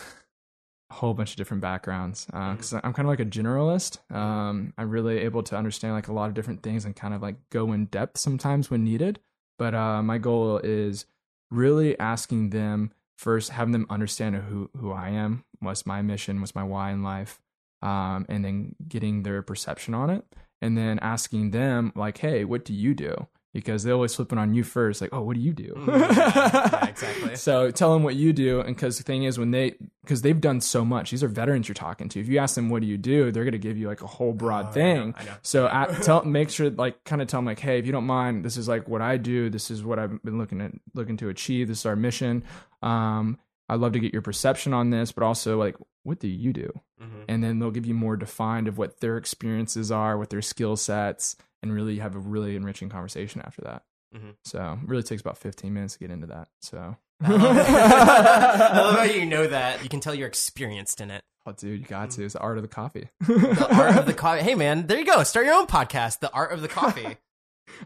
[0.90, 2.26] a whole bunch of different backgrounds.
[2.26, 4.00] Because I'm kind of like a generalist.
[4.14, 7.22] Um, I'm really able to understand like a lot of different things and kind of
[7.22, 9.20] like go in depth sometimes when needed.
[9.58, 11.06] But uh, my goal is
[11.52, 16.56] really asking them first, having them understand who who I am, what's my mission, what's
[16.56, 17.40] my why in life,
[17.82, 20.24] um, and then getting their perception on it,
[20.62, 23.28] and then asking them like, hey, what do you do?
[23.52, 25.74] Because they're always flip it on you first, like, oh, what do you do?
[25.88, 27.36] yeah, exactly.
[27.36, 29.74] So tell them what you do, and because the thing is, when they
[30.04, 32.20] because they've done so much, these are veterans you're talking to.
[32.20, 34.34] If you ask them what do you do, they're gonna give you like a whole
[34.34, 35.10] broad Oh, I thing.
[35.10, 35.34] know, I know.
[35.42, 38.06] So at, tell make sure like kind of tell them like, hey, if you don't
[38.06, 39.50] mind, this is like what I do.
[39.50, 41.68] This is what I've been looking at looking to achieve.
[41.70, 42.44] This is our mission.
[42.84, 43.40] Um,
[43.70, 46.72] I'd love to get your perception on this, but also like, what do you do?
[47.02, 47.26] Mhm.
[47.28, 50.76] And then they'll give you more defined of what their experiences are, what their skill
[50.76, 53.84] sets, and really have a really enriching conversation after that.
[54.16, 54.36] Mhm.
[54.44, 56.48] So it really takes about 15 minutes to get into that.
[56.62, 56.98] So.
[57.22, 59.84] I love how you know that.
[59.84, 61.24] You can tell you're experienced in it.
[61.46, 62.24] Oh, dude, you got to.
[62.26, 63.10] It's the art of the coffee.
[63.22, 64.42] The art of the coffee.
[64.42, 65.24] Hey, man, there you go.
[65.24, 67.18] Start your own podcast, The Art of the Coffee.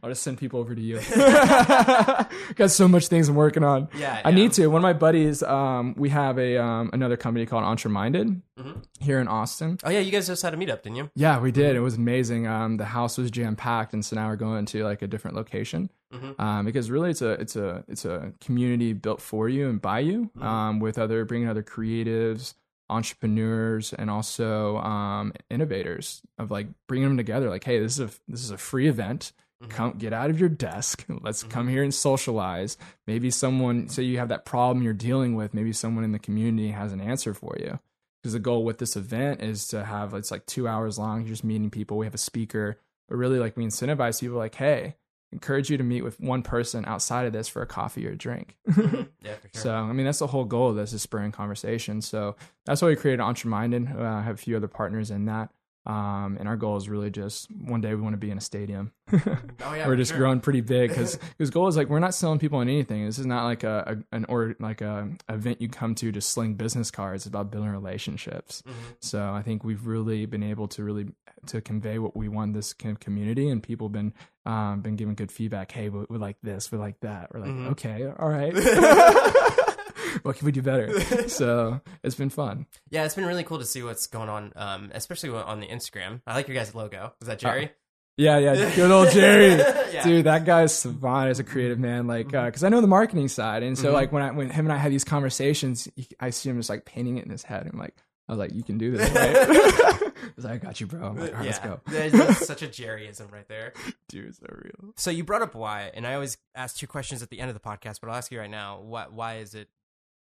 [0.02, 1.00] I'll just send people over to you.
[2.56, 3.90] got so much things I'm working on.
[3.98, 4.68] Yeah, I need to.
[4.68, 8.84] One of my buddies, um, we have a um, another company called Entreminded Mhm.
[9.00, 9.80] here in Austin.
[9.84, 11.10] Oh yeah, you guys just had a meetup, didn't you?
[11.16, 11.76] Yeah, we did.
[11.76, 12.46] It was amazing.
[12.48, 15.36] Um, the house was jam packed, and so now we're going to like a different
[15.36, 15.90] location.
[16.14, 16.40] Mhm.
[16.40, 20.00] Um, because really, it's a it's a it's a community built for you and by
[20.00, 20.30] you.
[20.40, 22.54] Um, with other bringing other creatives,
[22.90, 27.50] entrepreneurs, and also um, innovators of like bringing them together.
[27.50, 29.32] Like, hey, this is a this is a free event.
[29.64, 29.76] Mm-hmm.
[29.76, 31.06] Come get out of your desk.
[31.22, 31.52] Let's mm-hmm.
[31.52, 32.78] come here and socialize.
[33.08, 35.54] Maybe someone say you have that problem you're dealing with.
[35.54, 37.80] Maybe someone in the community has an answer for you.
[38.22, 41.30] Because the goal with this event is to have it's like two hours long you're
[41.30, 41.98] just meeting people.
[41.98, 42.80] We have a speaker.
[43.10, 44.96] But really like we incentivize people like hey
[45.32, 48.16] encourage you to meet with one person outside of this for a coffee or a
[48.16, 49.02] drink mm-hmm.
[49.24, 49.62] Yeah, for sure.
[49.64, 52.02] so i mean that's the whole goal of this is spurring conversation.
[52.02, 52.36] So
[52.66, 54.00] that's why we created entreminded.
[54.00, 55.50] Uh, i have a few other partners in that
[55.86, 58.42] um, and our goal is really just one day we want to be in a
[58.42, 60.20] stadium Oh, yeah, we're just sure.
[60.20, 63.06] growing pretty big because his goal is like we're not selling people on anything.
[63.06, 66.22] This is not like a, a an or like a event you come to to
[66.22, 67.24] sling business cards.
[67.24, 68.64] It's about building relationships.
[68.66, 68.80] Mm-hmm.
[69.02, 71.08] So I think we've really been able to really
[71.48, 74.14] to convey what we want this kind of community, and people been
[74.46, 75.72] um, been giving good feedback.
[75.74, 77.30] Hey, we, we like this, we like that.
[77.34, 77.68] We're like, Mm-hmm.
[77.72, 78.54] okay, all right.
[80.24, 80.94] what can we do better?
[81.30, 82.68] So it's been fun.
[82.90, 86.22] Yeah, it's been really cool to see what's going on, um, especially on the Instagram.
[86.28, 87.14] I like your guys' logo.
[87.22, 87.72] Is that Jerry?
[88.18, 89.56] Yeah, yeah, good old Jerry,
[89.92, 90.04] Yeah.
[90.04, 90.26] dude.
[90.26, 92.06] That guy's savant as a creative man.
[92.06, 93.94] Like, because I know the marketing side, and so Mhm.
[93.94, 95.88] like when I when him and I had these conversations,
[96.20, 97.68] I see him just like painting it in his head.
[97.72, 97.96] I'm like,
[98.28, 99.36] I was like, you can do this, right?
[99.36, 101.08] I was like, I got you, bro.
[101.08, 103.74] I'm like, all right, let's go, That's, that's such a Jerryism right there.
[104.10, 104.36] dude.
[104.36, 104.94] So real.
[104.96, 107.56] So you brought up why, and I always ask two questions at the end of
[107.56, 109.12] the podcast, but I'll ask you right now: what?
[109.12, 109.70] Why is it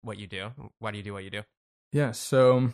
[0.02, 0.50] what you do?
[0.78, 1.42] Why do you do what you do?
[1.92, 2.12] Yeah.
[2.12, 2.72] So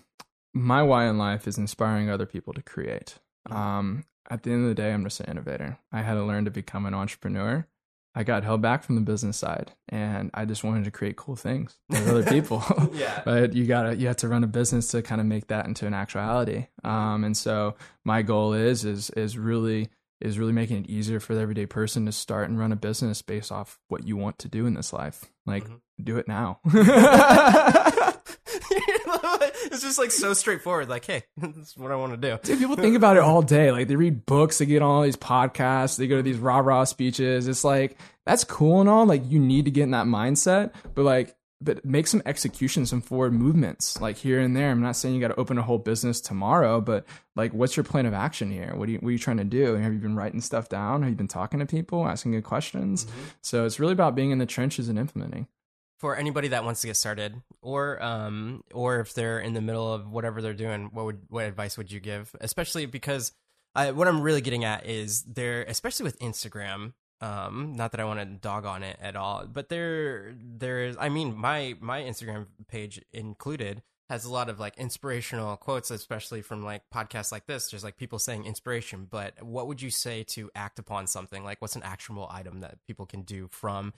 [0.55, 3.18] my why in life is inspiring other people to create.
[3.51, 5.79] Um, at the end of the day, I'm just an innovator.
[5.93, 7.66] I had to learn to become an entrepreneur.
[8.14, 11.37] I got held back from the business side, and I just wanted to create cool
[11.37, 12.64] things with other people.
[12.93, 13.22] Yeah.
[13.24, 15.87] but you gotta you have to run a business to kind of make that into
[15.87, 16.66] an actuality.
[16.85, 21.34] Um, and so my goal is is is really is really making it easier for
[21.34, 24.48] the everyday person to start and run a business based off what you want to
[24.48, 25.24] do in this life.
[25.46, 25.80] Like, Mhm.
[26.02, 26.60] do it now.
[29.70, 30.88] it's just like so straightforward.
[30.88, 32.38] Like, hey, this is what I want to do.
[32.42, 33.70] Dude, people think about it all day.
[33.72, 36.58] Like they read books, they get on all these podcasts, they go to these rah
[36.58, 37.48] rah speeches.
[37.48, 39.06] It's like that's cool and all.
[39.06, 43.00] Like you need to get in that mindset, but like, but make some execution, some
[43.00, 44.70] forward movements, like here and there.
[44.70, 47.04] I'm not saying you got to open a whole business tomorrow, but
[47.34, 48.74] like, what's your plan of action here?
[48.76, 49.74] What are you, what are you trying to do?
[49.74, 51.02] Have you been writing stuff down?
[51.02, 53.06] Have you been talking to people, asking good questions?
[53.42, 55.48] So it's really about being in the trenches and implementing.
[55.98, 59.92] For anybody that wants to get started, or um, or if they're in the middle
[59.92, 62.36] of whatever they're doing, what would what advice would you give?
[62.40, 63.32] Especially because
[63.74, 66.92] I, what I'm really getting at is there, especially with Instagram.
[67.20, 70.96] Um, not that I want to dog on it at all, but there, there is.
[70.98, 76.40] I mean, my my Instagram page included has a lot of like inspirational quotes, especially
[76.40, 79.06] from like podcasts like this, just like people saying inspiration.
[79.10, 81.44] But what would you say to act upon something?
[81.44, 83.92] Like, what's an actionable item that people can do from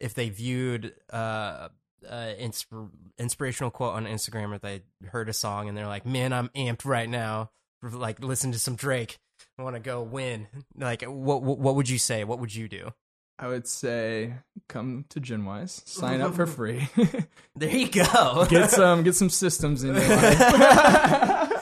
[0.00, 1.68] if they viewed uh,
[2.08, 6.32] uh insp- inspirational quote on Instagram or they heard a song and they're like, "Man,
[6.32, 7.50] I'm amped right now."
[7.82, 9.18] Like, listen to some Drake.
[9.58, 10.48] I want to go win.
[10.76, 12.24] Like, what, what what would you say?
[12.24, 12.92] What would you do?
[13.38, 14.34] I would say
[14.68, 16.88] come to GenWise, sign up for free,
[17.56, 18.46] There you go.
[18.48, 20.38] get some get some systems in your life.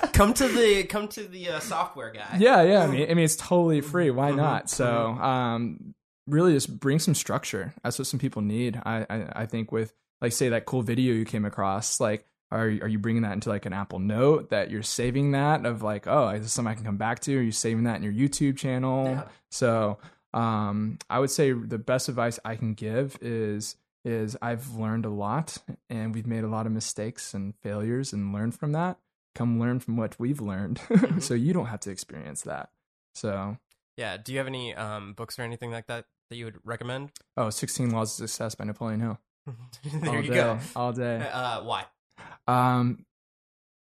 [0.12, 2.36] come to the come to the uh, software guy.
[2.38, 2.82] Yeah, yeah.
[2.82, 4.11] I mean, I mean, it's totally free.
[4.11, 4.68] Why not?
[4.68, 5.95] So, um,
[6.26, 7.72] really, just bring some structure.
[7.82, 8.80] That's what some people need.
[8.84, 12.66] I, I, I think with like, say that cool video you came across, like, are
[12.82, 16.07] are you bringing that into like an Apple Note that you're saving that of like,
[16.07, 17.36] oh, is this something I can come back to?
[17.38, 19.07] Are you saving that in your YouTube channel?
[19.07, 19.22] Yeah.
[19.50, 19.98] So,
[20.34, 25.11] um, I would say the best advice I can give is is I've learned a
[25.11, 28.98] lot and we've made a lot of mistakes and failures and learned from that.
[29.34, 30.80] Come learn from what we've learned
[31.20, 32.70] so you don't have to experience that.
[33.14, 33.57] So,
[33.96, 34.16] Yeah.
[34.16, 37.12] Do you have any um books or anything like that that you would recommend?
[37.36, 39.18] oh, 16 Laws of Success by Napoleon Hill.
[40.03, 40.59] there all you day, go.
[40.76, 41.28] All day.
[41.32, 41.84] Uh, why?
[42.46, 43.04] Um,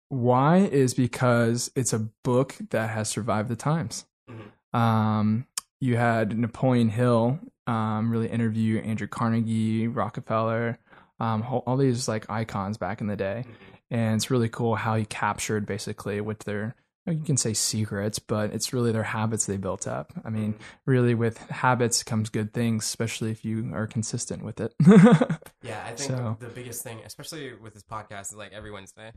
[0.08, 4.06] why is because it's a book that has survived the times.
[4.30, 4.78] Mhm.
[4.78, 5.46] Um,
[5.80, 10.78] you had Napoleon Hill um, really interview Andrew Carnegie, Rockefeller,
[11.18, 13.44] um, all these like icons back in the day,
[13.90, 16.74] and it's really cool how he captured basically what their
[17.06, 20.12] you can say secrets, but it's really their habits they built up.
[20.24, 20.54] I mean,
[20.86, 24.74] really, with habits comes good things, especially if you are consistent with it.
[25.62, 29.12] Yeah, I think So- the biggest thing, especially with this podcast, is like every Wednesday,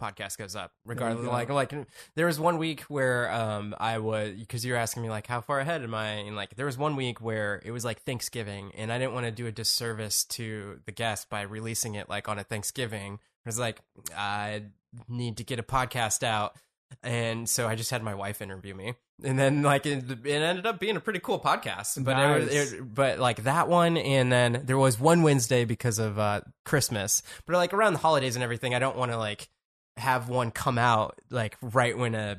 [0.00, 0.72] podcast goes up.
[0.86, 1.30] Regardless, go.
[1.30, 1.74] like like
[2.16, 5.60] there was one week where um I was because you're asking me like how far
[5.60, 8.90] ahead am I, and like there was one week where it was like Thanksgiving, and
[8.90, 12.38] I didn't want to do a disservice to the guest by releasing it like on
[12.38, 13.14] a Thanksgiving.
[13.14, 13.80] It was like
[14.16, 14.62] I
[15.08, 16.56] need to get a podcast out.
[17.02, 20.66] And so I just had my wife interview me, and then like it, it ended
[20.66, 22.02] up being a pretty cool podcast.
[22.04, 25.98] But it was, it, but like that one, and then there was one Wednesday because
[25.98, 27.22] of uh, Christmas.
[27.46, 29.48] But like around the holidays and everything, I don't want to like
[29.96, 32.38] have one come out like right when a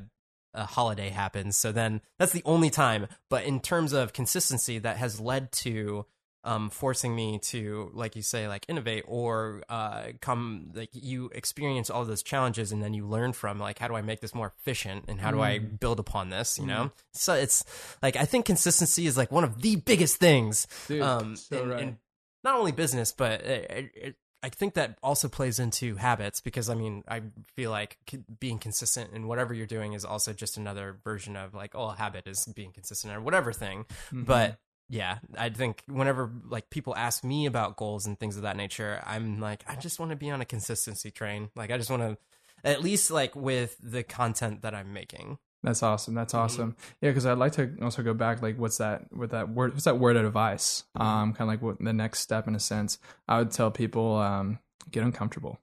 [0.54, 1.58] a holiday happens.
[1.58, 3.08] So then that's the only time.
[3.30, 6.06] But in terms of consistency, that has led to
[6.44, 11.90] um, forcing me to, like you say, like innovate or uh, come like you experience
[11.90, 14.48] all those challenges and then you learn from like how do I make this more
[14.58, 15.80] efficient and how do I Mm.
[15.80, 16.58] build upon this?
[16.58, 17.64] You know, so it's
[18.02, 21.70] like I think consistency is like one of the biggest things Dude, um, so in,
[21.70, 21.80] right.
[21.84, 21.98] in
[22.44, 26.74] not only business, but it, it, I think that also plays into habits because I
[26.74, 27.22] mean, I
[27.56, 28.00] feel like
[28.40, 31.96] being consistent in whatever you're doing is also just another version of like, oh, a
[31.96, 33.86] habit is being consistent or whatever thing.
[34.12, 34.26] Mhm.
[34.26, 34.58] But
[34.92, 39.02] yeah, I think whenever like people ask me about goals and things of that nature,
[39.06, 41.50] I'm like, I just want to be on a consistency train.
[41.56, 42.18] Like, I just want to,
[42.64, 45.38] at least like with the content that I'm making.
[45.64, 46.14] That's awesome.
[46.14, 46.44] That's Mm-hmm.
[46.44, 46.76] awesome.
[47.02, 48.42] Yeah, because I'd like to also go back.
[48.42, 49.12] Like, what's that?
[49.16, 49.74] With that word?
[49.74, 50.84] What's that word of advice?
[50.98, 51.08] Mm-hmm.
[51.08, 52.98] Um, kind of like what the next step in a sense.
[53.28, 54.60] I would tell people, um,
[54.92, 55.60] get uncomfortable.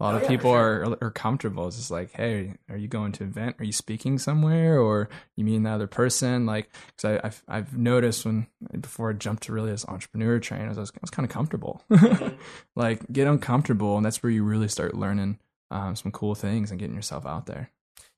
[0.00, 0.84] A lot Oh, of yeah, people sure.
[0.86, 1.66] are are comfortable.
[1.68, 3.56] It's just like, hey, are you going to an event?
[3.58, 6.46] Are you speaking somewhere, or you meeting the other person?
[6.46, 8.46] Like, because I've I've noticed when
[8.80, 11.32] before I jumped to really this entrepreneur train, I was I was, was kind of
[11.32, 11.82] comfortable.
[11.90, 12.34] Mm-hmm.
[12.76, 15.38] like, get uncomfortable, and that's where you really start learning
[15.70, 17.70] um, some cool things and getting yourself out there.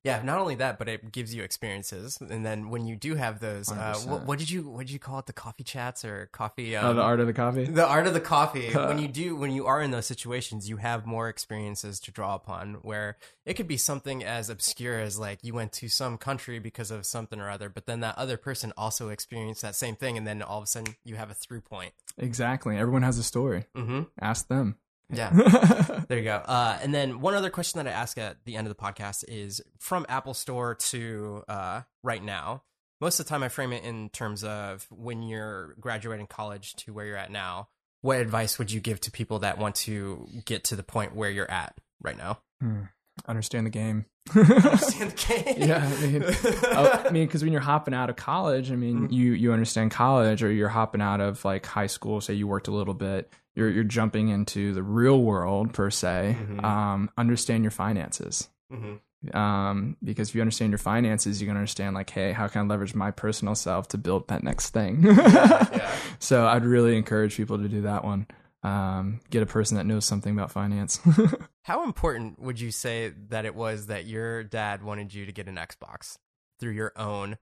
[0.05, 2.19] Yeah, not only that, but it gives you experiences.
[2.21, 4.99] And then when you do have those, uh, what, what did you what did you
[4.99, 5.27] call it?
[5.27, 6.77] The coffee chats or coffee?
[6.77, 7.65] Oh, Um, the art of the coffee.
[7.67, 8.71] the art of the coffee.
[8.75, 12.35] when you do, when you are in those situations, you have more experiences to draw
[12.35, 12.75] upon.
[12.83, 16.91] Where it could be something as obscure as like you went to some country because
[16.91, 20.27] of something or other, but then that other person also experienced that same thing, and
[20.27, 21.93] then all of a sudden you have a through point.
[22.19, 22.77] Exactly.
[22.77, 23.65] Everyone has a story.
[23.77, 24.03] Mm-hmm.
[24.21, 24.77] Ask them.
[25.13, 25.99] Yeah.
[26.09, 26.43] There you go.
[26.45, 29.25] Uh, and then one other question that I ask at the end of the podcast
[29.29, 32.65] is from Apple Store to uh, right now.
[33.01, 36.93] Most of the time, I frame it in terms of when you're graduating college to
[36.93, 37.69] where you're at now.
[38.03, 41.31] What advice would you give to people that want to get to the point where
[41.31, 42.41] you're at right now?
[42.61, 42.83] Hmm.
[43.27, 44.07] Understand the game.
[44.35, 45.69] Understand the game.
[45.69, 46.23] yeah, I mean,
[46.77, 49.91] oh, I mean, because when you're hopping out of college, I mean, you you understand
[49.91, 52.21] college, or you're hopping out of like high school.
[52.21, 56.37] Say you worked a little bit, you're you're jumping into the real world per se.
[56.41, 56.65] Mhm.
[56.65, 58.49] Um, understand your finances.
[58.73, 59.01] Mhm.
[59.35, 62.65] Um, because if you understand your finances, you can understand like, hey, how can I
[62.65, 65.03] leverage my personal self to build that next thing?
[65.05, 65.91] yeah.
[66.19, 68.27] So I'd really encourage people to do that one.
[68.63, 71.01] Um, get a person that knows something about finance.
[71.63, 75.49] How important would you say that it was that your dad wanted you to get
[75.49, 76.17] an Xbox
[76.61, 77.39] through your own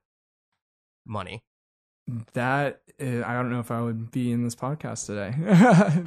[1.06, 1.42] money?
[2.32, 5.34] that uh, I don't know if I would be in this podcast today.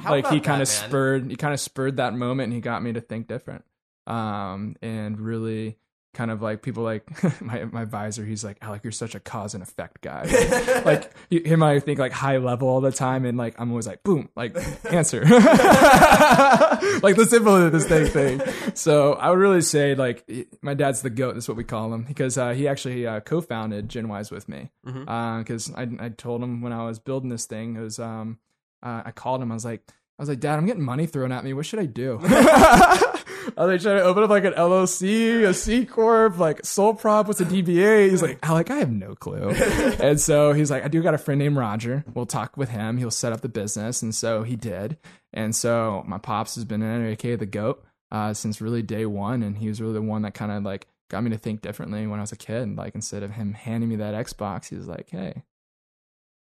[0.08, 2.92] like he kind of spurred, he kind of spurred that moment, and he got me
[2.92, 3.64] to think different.
[4.06, 5.78] Um, and really
[6.14, 7.04] kind of like people like
[7.42, 8.24] my my advisor.
[8.24, 10.82] He's like, Alik, you're such a cause and effect guy.
[10.84, 14.02] like him, I think like high level all the time, and like I'm always like,
[14.02, 14.56] boom, like
[14.90, 18.40] answer, like the simple of this thing thing.
[18.74, 20.28] So I would really say like
[20.62, 21.34] my dad's the goat.
[21.34, 25.72] That's what we call him because uh, he actually uh, co-founded GenWise with me because
[25.74, 28.38] I, I told him when I was building this thing, it was um,
[28.82, 29.50] uh, I called him.
[29.50, 29.82] I was like,
[30.18, 31.52] I was like, Dad, I'm getting money thrown at me.
[31.54, 32.20] What should I do?
[33.56, 36.94] I was like trying to open up like an LLC, a C corp, like sole
[36.94, 37.26] prop.
[37.26, 38.10] What's a DBA?
[38.10, 39.50] He's like, Alik, I have no clue.
[40.00, 42.04] and so he's like, I do got a friend named Roger.
[42.14, 42.96] We'll talk with him.
[42.96, 44.96] He'll set up the business, and so he did.
[45.32, 49.42] And so my pops has been an aka the goat uh, since really day one,
[49.42, 52.06] and he was really the one that kind of like got me to think differently
[52.06, 52.76] when I was a kid.
[52.76, 55.42] Like instead of him handing me that Xbox, he was like, "Hey,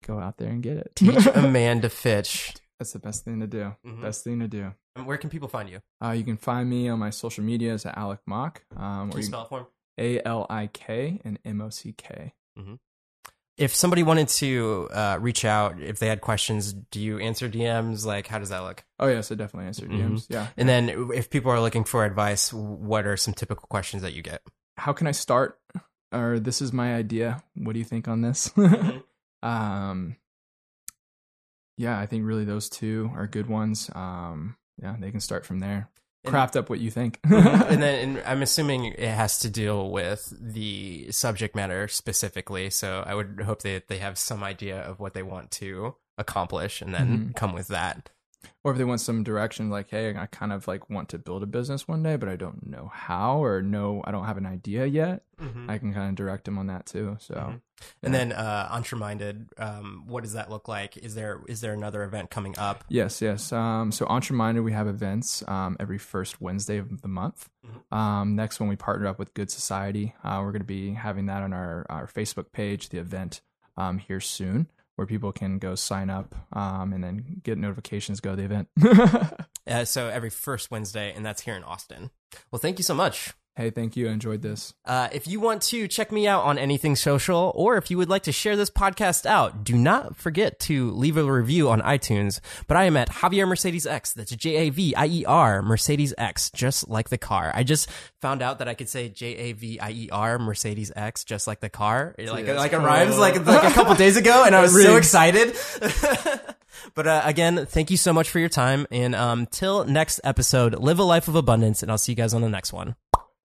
[0.07, 2.53] go out there and get it." Teach a man to fish.
[2.81, 3.77] That's the best thing to do.
[3.87, 4.01] Mhm.
[4.01, 4.73] Best thing to do.
[4.97, 5.83] And Where can people find you?
[6.03, 9.25] Uh, you can find me on my social medias at Alik Mock, um, Can you
[9.27, 9.67] spell it for him?
[9.99, 12.33] A L I K and M O C K.
[13.59, 18.07] If somebody wanted to uh, reach out, if they had questions, do you answer DMs?
[18.07, 18.83] Like, how does that look?
[18.99, 19.99] Oh yes, I definitely answer Mhm.
[19.99, 20.27] DMs.
[20.31, 20.47] Yeah.
[20.57, 24.23] And then, if people are looking for advice, what are some typical questions that you
[24.23, 24.41] get?
[24.79, 25.61] How can I start?
[26.13, 27.43] Or this is my idea.
[27.55, 28.49] What do you think on this?
[28.57, 29.03] Mhm.
[29.43, 30.17] um,
[31.81, 33.91] yeah, I think really those two are good ones.
[33.95, 35.89] Um, yeah, they can start from there.
[36.25, 37.19] And- Craft up what you think.
[37.25, 42.69] and then and I'm assuming it has to deal with the subject matter specifically.
[42.69, 46.83] So I would hope that they have some idea of what they want to accomplish
[46.83, 47.37] and then Mhm.
[47.37, 48.11] come with that.
[48.65, 51.43] Or if they want some direction, like, hey, I kind of like want to build
[51.43, 54.47] a business one day, but I don't know how or no I don't have an
[54.47, 55.23] idea yet.
[55.69, 57.17] I can kind of direct them on that too.
[57.19, 57.61] So Mhm.
[58.03, 60.99] And then uh Entreminded, um, what does that look like?
[60.99, 62.85] Is there is there another event coming up?
[62.89, 63.51] Yes, yes.
[63.53, 67.49] Um, so Entreminded, we have events um, every first Wednesday of the month.
[67.67, 67.97] Mhm.
[67.97, 70.15] Um, next one, we partner up with Good Society.
[70.23, 73.41] Uh, we're going to be having that on our, our Facebook page, the event
[73.79, 74.67] um, here soon,
[75.01, 78.69] where people can go sign up um, and then get notifications, go to the event.
[79.67, 82.11] Uh, so every first Wednesday, and that's here in Austin.
[82.51, 83.35] Well, thank you so much.
[83.61, 84.09] Hey, thank you.
[84.09, 84.73] I enjoyed this.
[84.85, 88.09] Uh, if you want to check me out on anything social, or if you would
[88.09, 92.41] like to share this podcast out, do not forget to leave a review on iTunes.
[92.67, 94.13] But I am at Javier Mercedes X.
[94.13, 97.53] That's J A V I E R Mercedes X, just like the car.
[97.55, 97.91] I just
[98.21, 101.47] found out that I could say J A V I E R Mercedes X, just
[101.47, 102.15] like the car.
[102.19, 102.87] Like that's like it cool.
[102.87, 105.55] rhymes like like a couple days ago, and I was so excited.
[106.95, 110.75] but uh, again, thank you so much for your time, and um, till next episode,
[110.79, 112.97] live a life of abundance, and I'll see you guys on the next one.